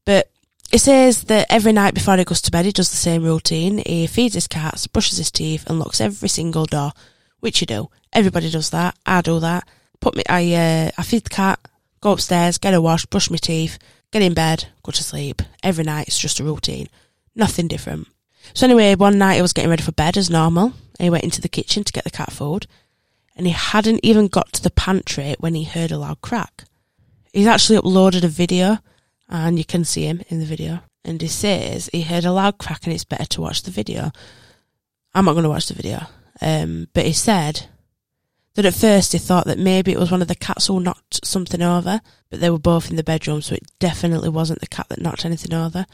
But 0.05 0.31
It 0.71 0.79
says 0.79 1.25
that 1.25 1.47
every 1.49 1.73
night 1.73 1.93
before 1.93 2.15
he 2.15 2.23
goes 2.23 2.41
to 2.43 2.51
bed, 2.51 2.63
he 2.63 2.71
does 2.71 2.89
the 2.89 2.95
same 2.95 3.23
routine. 3.23 3.83
He 3.85 4.07
feeds 4.07 4.35
his 4.35 4.47
cats, 4.47 4.87
brushes 4.87 5.17
his 5.17 5.29
teeth, 5.29 5.69
and 5.69 5.77
locks 5.77 5.99
every 5.99 6.29
single 6.29 6.65
door, 6.65 6.93
which 7.41 7.59
you 7.59 7.67
do. 7.67 7.89
Everybody 8.13 8.49
does 8.49 8.69
that. 8.69 8.95
I 9.05 9.19
do 9.19 9.41
that. 9.41 9.67
Put 9.99 10.15
me, 10.15 10.23
I, 10.29 10.53
uh, 10.53 10.91
I 10.97 11.03
feed 11.03 11.25
the 11.25 11.29
cat, 11.29 11.59
go 11.99 12.13
upstairs, 12.13 12.57
get 12.57 12.73
a 12.73 12.79
wash, 12.79 13.05
brush 13.05 13.29
my 13.29 13.35
teeth, 13.35 13.79
get 14.11 14.21
in 14.21 14.33
bed, 14.33 14.69
go 14.81 14.93
to 14.93 15.03
sleep. 15.03 15.41
Every 15.61 15.83
night, 15.83 16.07
it's 16.07 16.17
just 16.17 16.39
a 16.39 16.43
routine. 16.45 16.87
Nothing 17.35 17.67
different. 17.67 18.07
So 18.53 18.65
anyway, 18.65 18.95
one 18.95 19.17
night 19.17 19.35
he 19.35 19.41
was 19.41 19.53
getting 19.53 19.69
ready 19.69 19.83
for 19.83 19.91
bed 19.91 20.15
as 20.15 20.29
normal. 20.29 20.73
He 20.99 21.09
went 21.09 21.25
into 21.25 21.41
the 21.41 21.49
kitchen 21.49 21.83
to 21.83 21.93
get 21.93 22.05
the 22.05 22.09
cat 22.11 22.31
food. 22.31 22.65
And 23.35 23.45
he 23.45 23.51
hadn't 23.51 23.99
even 24.03 24.27
got 24.27 24.53
to 24.53 24.63
the 24.63 24.71
pantry 24.71 25.35
when 25.39 25.53
he 25.53 25.65
heard 25.65 25.91
a 25.91 25.97
loud 25.97 26.21
crack. 26.21 26.63
He's 27.33 27.47
actually 27.47 27.79
uploaded 27.79 28.23
a 28.23 28.29
video 28.29 28.79
and 29.31 29.57
you 29.57 29.65
can 29.65 29.85
see 29.85 30.05
him 30.05 30.21
in 30.27 30.39
the 30.39 30.45
video. 30.45 30.81
And 31.03 31.21
he 31.21 31.27
says 31.27 31.89
he 31.91 32.01
heard 32.01 32.25
a 32.25 32.31
loud 32.31 32.57
crack 32.57 32.81
and 32.83 32.93
it's 32.93 33.03
better 33.03 33.25
to 33.25 33.41
watch 33.41 33.63
the 33.63 33.71
video. 33.71 34.11
I'm 35.13 35.25
not 35.25 35.33
going 35.33 35.43
to 35.43 35.49
watch 35.49 35.67
the 35.67 35.73
video. 35.73 36.05
Um, 36.41 36.87
but 36.93 37.05
he 37.05 37.13
said 37.13 37.67
that 38.55 38.65
at 38.65 38.73
first 38.73 39.13
he 39.13 39.17
thought 39.17 39.45
that 39.45 39.57
maybe 39.57 39.91
it 39.91 39.99
was 39.99 40.11
one 40.11 40.21
of 40.21 40.27
the 40.27 40.35
cats 40.35 40.67
who 40.67 40.79
knocked 40.79 41.25
something 41.25 41.61
over, 41.61 42.01
but 42.29 42.39
they 42.39 42.49
were 42.49 42.59
both 42.59 42.89
in 42.89 42.97
the 42.97 43.03
bedroom, 43.03 43.41
so 43.41 43.55
it 43.55 43.63
definitely 43.79 44.29
wasn't 44.29 44.59
the 44.59 44.67
cat 44.67 44.87
that 44.89 45.01
knocked 45.01 45.25
anything 45.25 45.53
over. 45.53 45.85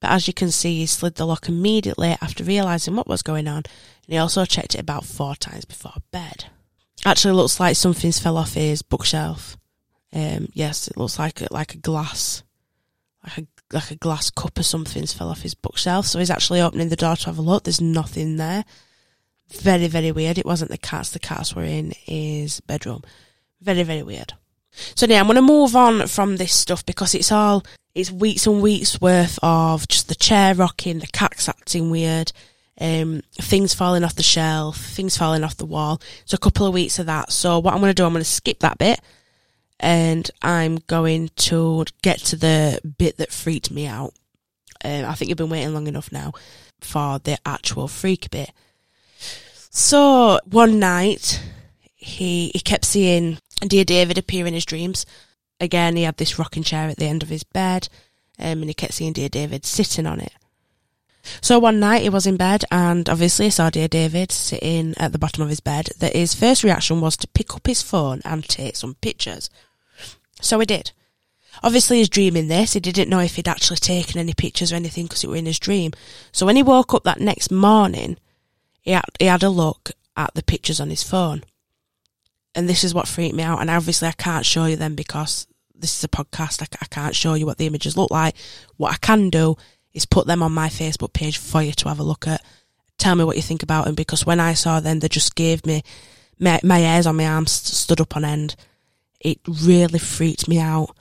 But 0.00 0.10
as 0.10 0.26
you 0.26 0.34
can 0.34 0.50
see, 0.50 0.78
he 0.78 0.86
slid 0.86 1.16
the 1.16 1.26
lock 1.26 1.48
immediately 1.48 2.16
after 2.20 2.44
realising 2.44 2.94
what 2.94 3.08
was 3.08 3.22
going 3.22 3.48
on, 3.48 3.56
and 3.56 3.64
he 4.06 4.16
also 4.16 4.44
checked 4.44 4.74
it 4.74 4.80
about 4.80 5.04
four 5.04 5.34
times 5.34 5.64
before 5.64 5.94
bed. 6.10 6.46
Actually, 7.04 7.32
it 7.32 7.36
looks 7.36 7.58
like 7.58 7.76
something's 7.76 8.18
fell 8.18 8.36
off 8.36 8.54
his 8.54 8.82
bookshelf. 8.82 9.56
Um, 10.12 10.48
yes, 10.52 10.86
it 10.88 10.96
looks 10.96 11.18
like 11.18 11.50
like 11.50 11.74
a 11.74 11.78
glass, 11.78 12.43
like 13.24 13.38
a 13.38 13.46
like 13.72 13.90
a 13.90 13.96
glass 13.96 14.30
cup 14.30 14.58
or 14.58 14.62
something's 14.62 15.12
fell 15.12 15.30
off 15.30 15.42
his 15.42 15.54
bookshelf. 15.54 16.06
So 16.06 16.18
he's 16.18 16.30
actually 16.30 16.60
opening 16.60 16.90
the 16.90 16.96
door 16.96 17.16
to 17.16 17.26
have 17.26 17.38
a 17.38 17.42
look. 17.42 17.64
There's 17.64 17.80
nothing 17.80 18.36
there. 18.36 18.64
Very 19.48 19.88
very 19.88 20.12
weird. 20.12 20.38
It 20.38 20.46
wasn't 20.46 20.70
the 20.70 20.78
cats. 20.78 21.10
The 21.10 21.18
cats 21.18 21.54
were 21.54 21.64
in 21.64 21.92
his 21.96 22.60
bedroom. 22.60 23.02
Very 23.60 23.82
very 23.82 24.02
weird. 24.02 24.34
So 24.94 25.06
yeah, 25.06 25.20
I'm 25.20 25.26
going 25.26 25.36
to 25.36 25.42
move 25.42 25.76
on 25.76 26.06
from 26.08 26.36
this 26.36 26.52
stuff 26.52 26.84
because 26.84 27.14
it's 27.14 27.32
all 27.32 27.64
it's 27.94 28.10
weeks 28.10 28.46
and 28.46 28.60
weeks 28.60 29.00
worth 29.00 29.38
of 29.42 29.86
just 29.88 30.08
the 30.08 30.16
chair 30.16 30.54
rocking, 30.54 30.98
the 30.98 31.06
cats 31.06 31.48
acting 31.48 31.90
weird, 31.90 32.32
um, 32.80 33.22
things 33.34 33.72
falling 33.72 34.02
off 34.02 34.16
the 34.16 34.22
shelf, 34.22 34.76
things 34.76 35.16
falling 35.16 35.44
off 35.44 35.56
the 35.56 35.64
wall. 35.64 36.00
So 36.24 36.34
a 36.34 36.38
couple 36.38 36.66
of 36.66 36.74
weeks 36.74 36.98
of 36.98 37.06
that. 37.06 37.30
So 37.30 37.60
what 37.60 37.72
I'm 37.72 37.80
going 37.80 37.90
to 37.90 37.94
do, 37.94 38.04
I'm 38.04 38.12
going 38.12 38.24
to 38.24 38.28
skip 38.28 38.60
that 38.60 38.78
bit 38.78 39.00
and 39.80 40.30
I'm 40.42 40.76
going 40.86 41.30
to 41.36 41.84
get 42.02 42.18
to 42.20 42.36
the 42.36 42.80
bit 42.98 43.16
that 43.18 43.32
freaked 43.32 43.70
me 43.70 43.86
out. 43.86 44.14
Um, 44.84 45.04
I 45.04 45.14
think 45.14 45.28
you've 45.28 45.38
been 45.38 45.50
waiting 45.50 45.74
long 45.74 45.86
enough 45.86 46.12
now 46.12 46.32
for 46.80 47.18
the 47.18 47.38
actual 47.46 47.88
freak 47.88 48.30
bit. 48.30 48.50
So 49.70 50.38
one 50.44 50.78
night, 50.78 51.42
he 51.94 52.50
he 52.54 52.60
kept 52.60 52.84
seeing 52.84 53.38
Dear 53.60 53.84
David 53.84 54.18
appear 54.18 54.46
in 54.46 54.54
his 54.54 54.64
dreams. 54.64 55.06
Again, 55.60 55.96
he 55.96 56.02
had 56.02 56.16
this 56.16 56.38
rocking 56.38 56.62
chair 56.62 56.88
at 56.88 56.98
the 56.98 57.06
end 57.06 57.22
of 57.22 57.28
his 57.28 57.44
bed, 57.44 57.88
um, 58.38 58.60
and 58.60 58.64
he 58.64 58.74
kept 58.74 58.94
seeing 58.94 59.12
Dear 59.12 59.28
David 59.28 59.64
sitting 59.64 60.06
on 60.06 60.20
it. 60.20 60.32
So 61.40 61.58
one 61.58 61.80
night 61.80 62.02
he 62.02 62.08
was 62.08 62.26
in 62.26 62.36
bed 62.36 62.64
and 62.70 63.08
obviously 63.08 63.50
saw 63.50 63.70
dear 63.70 63.88
David 63.88 64.30
sitting 64.30 64.94
at 64.98 65.12
the 65.12 65.18
bottom 65.18 65.42
of 65.42 65.48
his 65.48 65.60
bed 65.60 65.90
that 65.98 66.14
his 66.14 66.34
first 66.34 66.62
reaction 66.62 67.00
was 67.00 67.16
to 67.18 67.28
pick 67.28 67.54
up 67.54 67.66
his 67.66 67.82
phone 67.82 68.20
and 68.24 68.44
take 68.44 68.76
some 68.76 68.94
pictures. 68.96 69.50
So 70.40 70.58
he 70.60 70.66
did. 70.66 70.92
Obviously 71.62 71.98
he's 71.98 72.08
dreaming 72.08 72.48
this, 72.48 72.72
he 72.72 72.80
didn't 72.80 73.08
know 73.08 73.20
if 73.20 73.36
he'd 73.36 73.48
actually 73.48 73.76
taken 73.76 74.18
any 74.18 74.34
pictures 74.34 74.72
or 74.72 74.76
anything 74.76 75.04
because 75.04 75.24
it 75.24 75.30
were 75.30 75.36
in 75.36 75.46
his 75.46 75.58
dream. 75.58 75.92
So 76.32 76.46
when 76.46 76.56
he 76.56 76.62
woke 76.62 76.92
up 76.92 77.04
that 77.04 77.20
next 77.20 77.50
morning, 77.50 78.18
he 78.82 78.90
had, 78.90 79.04
he 79.18 79.26
had 79.26 79.42
a 79.42 79.48
look 79.48 79.92
at 80.16 80.34
the 80.34 80.42
pictures 80.42 80.80
on 80.80 80.90
his 80.90 81.02
phone. 81.02 81.44
And 82.54 82.68
this 82.68 82.84
is 82.84 82.94
what 82.94 83.08
freaked 83.08 83.34
me 83.34 83.42
out. 83.42 83.60
And 83.60 83.70
obviously 83.70 84.08
I 84.08 84.12
can't 84.12 84.44
show 84.44 84.66
you 84.66 84.76
them 84.76 84.94
because 84.94 85.46
this 85.74 85.96
is 85.96 86.04
a 86.04 86.08
podcast. 86.08 86.62
I, 86.62 86.66
I 86.82 86.86
can't 86.86 87.16
show 87.16 87.34
you 87.34 87.46
what 87.46 87.58
the 87.58 87.66
images 87.66 87.96
look 87.96 88.10
like. 88.10 88.36
What 88.76 88.92
I 88.92 88.96
can 88.96 89.30
do 89.30 89.56
is 89.94 90.04
put 90.04 90.26
them 90.26 90.42
on 90.42 90.52
my 90.52 90.68
Facebook 90.68 91.12
page 91.12 91.38
for 91.38 91.62
you 91.62 91.72
to 91.72 91.88
have 91.88 92.00
a 92.00 92.04
look 92.04 92.26
at. 92.26 92.44
Tell 92.98 93.14
me 93.14 93.24
what 93.24 93.36
you 93.36 93.42
think 93.42 93.62
about 93.62 93.86
them 93.86 93.94
because 93.94 94.26
when 94.26 94.40
I 94.40 94.54
saw 94.54 94.80
them, 94.80 94.98
they 94.98 95.08
just 95.08 95.34
gave 95.34 95.64
me 95.64 95.82
my, 96.38 96.60
my 96.62 96.78
hairs 96.78 97.06
on 97.06 97.16
my 97.16 97.26
arms 97.26 97.52
stood 97.52 98.00
up 98.00 98.16
on 98.16 98.24
end. 98.24 98.56
It 99.20 99.38
really 99.46 99.98
freaked 99.98 100.48
me 100.48 100.58
out. 100.58 100.94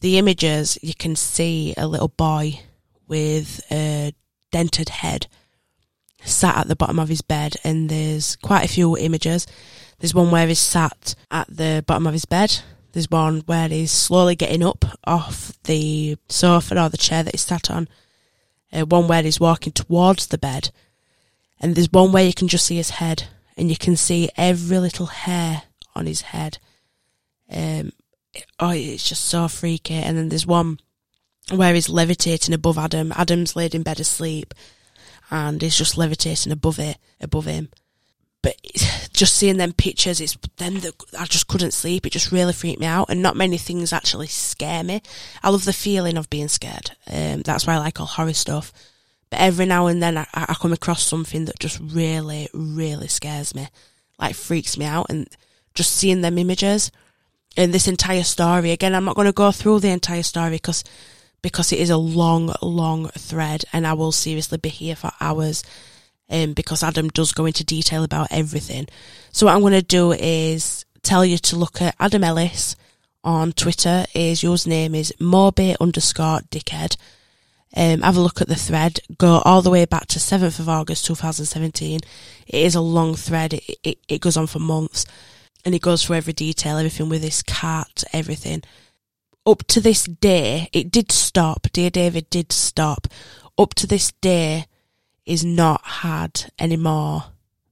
The 0.00 0.18
images, 0.18 0.78
you 0.82 0.94
can 0.94 1.16
see 1.16 1.74
a 1.76 1.86
little 1.86 2.08
boy 2.08 2.60
with 3.08 3.60
a 3.70 4.12
dented 4.52 4.88
head 4.88 5.26
sat 6.22 6.56
at 6.56 6.68
the 6.68 6.76
bottom 6.76 6.98
of 6.98 7.08
his 7.08 7.22
bed 7.22 7.56
and 7.64 7.88
there's 7.88 8.36
quite 8.36 8.64
a 8.64 8.72
few 8.72 8.96
images. 8.96 9.46
There's 9.98 10.14
one 10.14 10.30
where 10.30 10.46
he's 10.46 10.58
sat 10.58 11.14
at 11.30 11.48
the 11.54 11.84
bottom 11.86 12.06
of 12.06 12.12
his 12.12 12.24
bed. 12.24 12.60
There's 12.92 13.10
one 13.10 13.40
where 13.46 13.68
he's 13.68 13.92
slowly 13.92 14.36
getting 14.36 14.62
up 14.62 14.84
off 15.04 15.52
the 15.64 16.16
sofa 16.28 16.82
or 16.82 16.88
the 16.88 16.96
chair 16.96 17.22
that 17.22 17.34
he's 17.34 17.42
sat 17.42 17.70
on 17.70 17.88
uh, 18.72 18.86
one 18.86 19.08
where 19.08 19.22
he's 19.22 19.40
walking 19.40 19.72
towards 19.72 20.26
the 20.26 20.38
bed, 20.38 20.70
and 21.60 21.74
there's 21.74 21.92
one 21.92 22.12
where 22.12 22.24
you 22.24 22.34
can 22.34 22.48
just 22.48 22.66
see 22.66 22.76
his 22.76 22.90
head, 22.90 23.24
and 23.56 23.68
you 23.68 23.76
can 23.76 23.96
see 23.96 24.30
every 24.36 24.78
little 24.78 25.06
hair 25.06 25.62
on 25.94 26.06
his 26.06 26.22
head. 26.22 26.58
Um, 27.50 27.92
oh, 28.58 28.70
it's 28.70 29.08
just 29.08 29.24
so 29.24 29.48
freaky. 29.48 29.94
And 29.94 30.16
then 30.16 30.28
there's 30.28 30.46
one 30.46 30.78
where 31.52 31.74
he's 31.74 31.88
levitating 31.88 32.54
above 32.54 32.78
Adam. 32.78 33.12
Adam's 33.16 33.56
laid 33.56 33.74
in 33.74 33.82
bed 33.82 34.00
asleep, 34.00 34.54
and 35.30 35.60
he's 35.60 35.76
just 35.76 35.98
levitating 35.98 36.52
above 36.52 36.78
it, 36.78 36.96
above 37.20 37.46
him. 37.46 37.68
But 38.42 38.56
just 39.20 39.36
seeing 39.36 39.58
them 39.58 39.74
pictures, 39.74 40.18
it's 40.18 40.38
them 40.56 40.80
that 40.80 40.94
I 41.18 41.26
just 41.26 41.46
couldn't 41.46 41.74
sleep. 41.74 42.06
It 42.06 42.12
just 42.12 42.32
really 42.32 42.54
freaked 42.54 42.80
me 42.80 42.86
out, 42.86 43.10
and 43.10 43.20
not 43.20 43.36
many 43.36 43.58
things 43.58 43.92
actually 43.92 44.28
scare 44.28 44.82
me. 44.82 45.02
I 45.42 45.50
love 45.50 45.66
the 45.66 45.74
feeling 45.74 46.16
of 46.16 46.30
being 46.30 46.48
scared. 46.48 46.92
Um, 47.06 47.42
that's 47.42 47.66
why 47.66 47.74
I 47.74 47.78
like 47.78 48.00
all 48.00 48.06
horror 48.06 48.32
stuff. 48.32 48.72
But 49.28 49.40
every 49.40 49.66
now 49.66 49.88
and 49.88 50.02
then 50.02 50.16
I, 50.16 50.26
I 50.32 50.54
come 50.54 50.72
across 50.72 51.04
something 51.04 51.44
that 51.44 51.58
just 51.58 51.78
really, 51.80 52.48
really 52.54 53.08
scares 53.08 53.54
me, 53.54 53.68
like 54.18 54.34
freaks 54.34 54.78
me 54.78 54.86
out, 54.86 55.10
and 55.10 55.28
just 55.74 55.92
seeing 55.92 56.22
them 56.22 56.38
images 56.38 56.90
and 57.58 57.74
this 57.74 57.88
entire 57.88 58.22
story. 58.22 58.70
Again, 58.70 58.94
I'm 58.94 59.04
not 59.04 59.16
going 59.16 59.26
to 59.26 59.32
go 59.32 59.52
through 59.52 59.80
the 59.80 59.90
entire 59.90 60.22
story 60.22 60.52
because 60.52 60.82
because 61.42 61.72
it 61.72 61.78
is 61.78 61.90
a 61.90 61.98
long, 61.98 62.54
long 62.62 63.08
thread, 63.08 63.66
and 63.70 63.86
I 63.86 63.92
will 63.92 64.12
seriously 64.12 64.56
be 64.56 64.70
here 64.70 64.96
for 64.96 65.10
hours 65.20 65.62
um, 66.30 66.52
because 66.52 66.82
Adam 66.82 67.08
does 67.08 67.32
go 67.32 67.46
into 67.46 67.64
detail 67.64 68.04
about 68.04 68.28
everything. 68.30 68.86
So 69.32 69.46
what 69.46 69.54
I'm 69.54 69.60
going 69.60 69.72
to 69.72 69.82
do 69.82 70.12
is 70.12 70.84
tell 71.02 71.24
you 71.24 71.38
to 71.38 71.56
look 71.56 71.82
at 71.82 71.96
Adam 71.98 72.24
Ellis 72.24 72.76
on 73.24 73.52
Twitter. 73.52 74.04
His 74.10 74.42
username 74.42 74.94
is 74.94 75.12
Moby 75.18 75.76
underscore 75.80 76.40
dickhead. 76.50 76.96
Um, 77.76 78.00
have 78.00 78.16
a 78.16 78.20
look 78.20 78.40
at 78.40 78.48
the 78.48 78.56
thread. 78.56 79.00
Go 79.18 79.40
all 79.44 79.62
the 79.62 79.70
way 79.70 79.84
back 79.84 80.06
to 80.08 80.18
7th 80.18 80.58
of 80.58 80.68
August 80.68 81.06
2017. 81.06 82.00
It 82.46 82.54
is 82.54 82.74
a 82.74 82.80
long 82.80 83.14
thread. 83.14 83.54
It, 83.54 83.78
it, 83.82 83.98
it 84.08 84.20
goes 84.20 84.36
on 84.36 84.46
for 84.46 84.58
months 84.58 85.06
and 85.64 85.74
it 85.74 85.82
goes 85.82 86.04
through 86.04 86.16
every 86.16 86.32
detail, 86.32 86.78
everything 86.78 87.08
with 87.08 87.22
his 87.22 87.42
cat, 87.42 88.02
everything. 88.12 88.62
Up 89.46 89.66
to 89.68 89.80
this 89.80 90.04
day, 90.04 90.68
it 90.72 90.90
did 90.90 91.12
stop. 91.12 91.66
Dear 91.72 91.90
David 91.90 92.28
did 92.30 92.52
stop. 92.52 93.06
Up 93.56 93.74
to 93.74 93.86
this 93.86 94.12
day, 94.20 94.66
is 95.30 95.44
not 95.44 95.80
had 95.84 96.52
any 96.58 96.76
more 96.76 97.24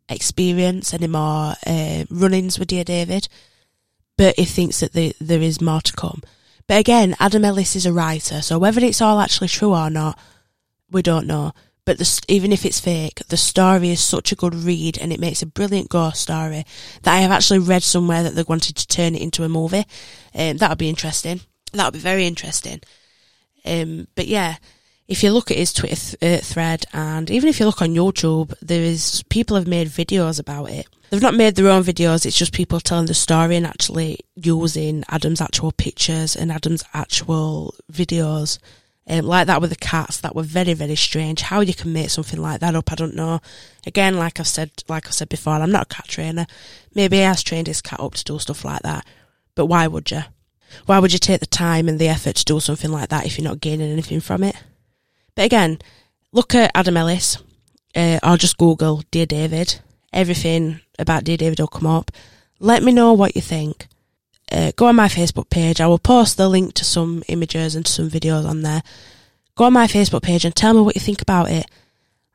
experience, 0.08 0.94
any 0.94 1.08
more 1.08 1.54
uh, 1.66 2.04
run-ins 2.08 2.58
with 2.58 2.68
Dear 2.68 2.84
David, 2.84 3.28
but 4.16 4.36
he 4.36 4.44
thinks 4.44 4.80
that 4.80 4.92
the, 4.92 5.12
there 5.20 5.42
is 5.42 5.60
more 5.60 5.80
to 5.80 5.92
come. 5.92 6.22
But 6.68 6.78
again, 6.78 7.16
Adam 7.18 7.44
Ellis 7.44 7.74
is 7.74 7.84
a 7.84 7.92
writer, 7.92 8.42
so 8.42 8.58
whether 8.58 8.80
it's 8.84 9.02
all 9.02 9.18
actually 9.18 9.48
true 9.48 9.74
or 9.74 9.90
not, 9.90 10.18
we 10.90 11.02
don't 11.02 11.26
know. 11.26 11.52
But 11.84 11.98
the, 11.98 12.24
even 12.28 12.52
if 12.52 12.64
it's 12.64 12.78
fake, 12.78 13.22
the 13.28 13.36
story 13.36 13.90
is 13.90 14.00
such 14.00 14.30
a 14.30 14.36
good 14.36 14.54
read 14.54 14.98
and 14.98 15.12
it 15.12 15.18
makes 15.18 15.42
a 15.42 15.46
brilliant 15.46 15.88
ghost 15.88 16.20
story 16.20 16.64
that 17.02 17.14
I 17.14 17.20
have 17.20 17.30
actually 17.30 17.60
read 17.60 17.82
somewhere 17.82 18.22
that 18.22 18.34
they 18.34 18.42
wanted 18.42 18.76
to 18.76 18.86
turn 18.86 19.14
it 19.14 19.22
into 19.22 19.42
a 19.42 19.48
movie. 19.48 19.86
Um, 20.34 20.58
that 20.58 20.68
would 20.68 20.78
be 20.78 20.90
interesting. 20.90 21.40
That 21.72 21.86
would 21.86 21.94
be 21.94 21.98
very 21.98 22.26
interesting. 22.26 22.82
Um, 23.64 24.06
but 24.14 24.26
yeah, 24.26 24.56
if 25.08 25.22
you 25.22 25.32
look 25.32 25.50
at 25.50 25.56
his 25.56 25.72
Twitter 25.72 25.96
th- 25.96 26.22
uh, 26.22 26.44
thread 26.44 26.84
and 26.92 27.30
even 27.30 27.48
if 27.48 27.58
you 27.58 27.66
look 27.66 27.80
on 27.80 27.94
YouTube, 27.94 28.52
there 28.60 28.82
is 28.82 29.24
people 29.30 29.56
have 29.56 29.66
made 29.66 29.88
videos 29.88 30.38
about 30.38 30.70
it. 30.70 30.86
They've 31.08 31.22
not 31.22 31.34
made 31.34 31.56
their 31.56 31.68
own 31.68 31.82
videos. 31.82 32.26
It's 32.26 32.36
just 32.36 32.52
people 32.52 32.80
telling 32.80 33.06
the 33.06 33.14
story 33.14 33.56
and 33.56 33.66
actually 33.66 34.20
using 34.34 35.04
Adam's 35.08 35.40
actual 35.40 35.72
pictures 35.72 36.36
and 36.36 36.52
Adam's 36.52 36.84
actual 36.92 37.74
videos. 37.90 38.58
Um, 39.10 39.24
like 39.24 39.46
that 39.46 39.62
with 39.62 39.70
the 39.70 39.76
cats, 39.76 40.20
that 40.20 40.36
were 40.36 40.42
very, 40.42 40.74
very 40.74 40.94
strange. 40.94 41.40
How 41.40 41.60
you 41.60 41.72
can 41.72 41.94
make 41.94 42.10
something 42.10 42.38
like 42.38 42.60
that 42.60 42.74
up, 42.74 42.92
I 42.92 42.94
don't 42.94 43.16
know. 43.16 43.40
Again, 43.86 44.18
like 44.18 44.38
I've 44.38 44.46
said, 44.46 44.70
like 44.86 45.06
I've 45.06 45.14
said 45.14 45.30
before, 45.30 45.54
I'm 45.54 45.72
not 45.72 45.90
a 45.90 45.94
cat 45.94 46.08
trainer. 46.08 46.46
Maybe 46.94 47.16
he 47.16 47.22
has 47.22 47.42
trained 47.42 47.68
his 47.68 47.80
cat 47.80 48.00
up 48.00 48.12
to 48.12 48.24
do 48.24 48.38
stuff 48.38 48.66
like 48.66 48.82
that. 48.82 49.06
But 49.54 49.64
why 49.64 49.86
would 49.86 50.10
you? 50.10 50.24
Why 50.84 50.98
would 50.98 51.14
you 51.14 51.18
take 51.18 51.40
the 51.40 51.46
time 51.46 51.88
and 51.88 51.98
the 51.98 52.08
effort 52.08 52.36
to 52.36 52.44
do 52.44 52.60
something 52.60 52.90
like 52.90 53.08
that 53.08 53.24
if 53.24 53.38
you're 53.38 53.48
not 53.48 53.62
gaining 53.62 53.90
anything 53.90 54.20
from 54.20 54.44
it? 54.44 54.56
But 55.38 55.44
again, 55.44 55.79
look 56.33 56.53
at 56.57 56.72
Adam 56.74 56.96
Ellis, 56.96 57.38
uh, 57.94 58.18
or 58.24 58.37
just 58.37 58.59
Google 58.59 59.05
Dear 59.12 59.24
David. 59.24 59.79
Everything 60.12 60.81
about 60.98 61.22
Dear 61.22 61.37
David 61.37 61.61
will 61.61 61.68
come 61.68 61.87
up. 61.87 62.11
Let 62.59 62.83
me 62.83 62.90
know 62.90 63.12
what 63.12 63.37
you 63.37 63.40
think. 63.40 63.87
Uh, 64.51 64.72
go 64.74 64.87
on 64.87 64.96
my 64.96 65.07
Facebook 65.07 65.48
page. 65.48 65.81
I 65.81 65.87
will 65.87 66.01
post 66.01 66.38
the 66.38 66.48
link 66.48 66.74
to 66.74 66.85
some 66.85 67.22
images 67.29 67.77
and 67.77 67.87
some 67.87 68.11
videos 68.11 68.48
on 68.48 68.62
there. 68.62 68.83
Go 69.55 69.66
on 69.66 69.74
my 69.74 69.87
Facebook 69.87 70.22
page 70.22 70.44
and 70.44 70.57
tell 70.57 70.74
me 70.74 70.81
what 70.81 70.96
you 70.96 71.01
think 71.01 71.22
about 71.22 71.53
it. 71.53 71.66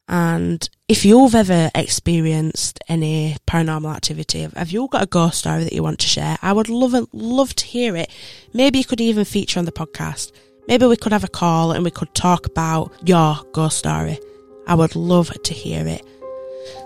And 0.07 0.69
if 0.87 1.03
you've 1.03 1.35
ever 1.35 1.71
experienced 1.75 2.79
any 2.87 3.35
paranormal 3.45 3.93
activity, 3.93 4.47
have 4.55 4.71
you 4.71 4.87
got 4.87 5.03
a 5.03 5.07
ghost 5.07 5.39
story 5.39 5.65
that 5.65 5.73
you 5.73 5.83
want 5.83 5.99
to 5.99 6.07
share? 6.07 6.37
I 6.41 6.53
would 6.53 6.69
love 6.69 6.95
love 7.11 7.53
to 7.55 7.65
hear 7.65 7.97
it. 7.97 8.09
Maybe 8.53 8.79
you 8.79 8.85
could 8.85 9.01
even 9.01 9.25
feature 9.25 9.59
on 9.59 9.65
the 9.65 9.73
podcast. 9.73 10.31
Maybe 10.67 10.85
we 10.85 10.95
could 10.95 11.11
have 11.11 11.23
a 11.23 11.29
call 11.29 11.71
and 11.71 11.83
we 11.83 11.91
could 11.91 12.13
talk 12.13 12.45
about 12.45 12.91
your 13.03 13.35
ghost 13.51 13.77
story. 13.77 14.19
I 14.67 14.75
would 14.75 14.95
love 14.95 15.31
to 15.43 15.53
hear 15.53 15.85
it. 15.85 16.05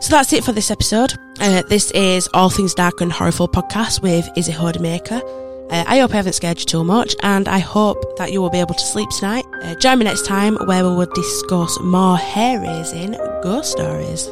So 0.02 0.12
that's 0.12 0.34
it 0.34 0.44
for 0.44 0.52
this 0.52 0.72
episode. 0.72 1.14
Uh, 1.40 1.62
this 1.70 1.92
is 1.92 2.28
All 2.34 2.50
Things 2.50 2.74
Dark 2.74 3.02
and 3.02 3.12
Horrorful 3.12 3.52
podcast 3.52 4.02
with 4.02 4.28
Izzy 4.36 4.52
Hodemaker. 4.52 5.22
Uh, 5.70 5.84
I 5.86 6.00
hope 6.00 6.12
I 6.12 6.16
haven't 6.16 6.34
scared 6.34 6.60
you 6.60 6.66
too 6.66 6.84
much, 6.84 7.16
and 7.22 7.48
I 7.48 7.60
hope 7.60 8.18
that 8.18 8.32
you 8.32 8.42
will 8.42 8.50
be 8.50 8.60
able 8.60 8.74
to 8.74 8.86
sleep 8.86 9.10
tonight. 9.10 9.46
Uh, 9.62 9.76
join 9.76 10.00
me 10.00 10.06
next 10.06 10.26
time 10.26 10.56
where 10.66 10.84
we 10.84 10.96
will 10.96 11.14
discuss 11.14 11.78
more 11.82 12.18
hair 12.18 12.60
raising 12.62 13.12
ghost 13.44 13.74
stories. 13.74 14.32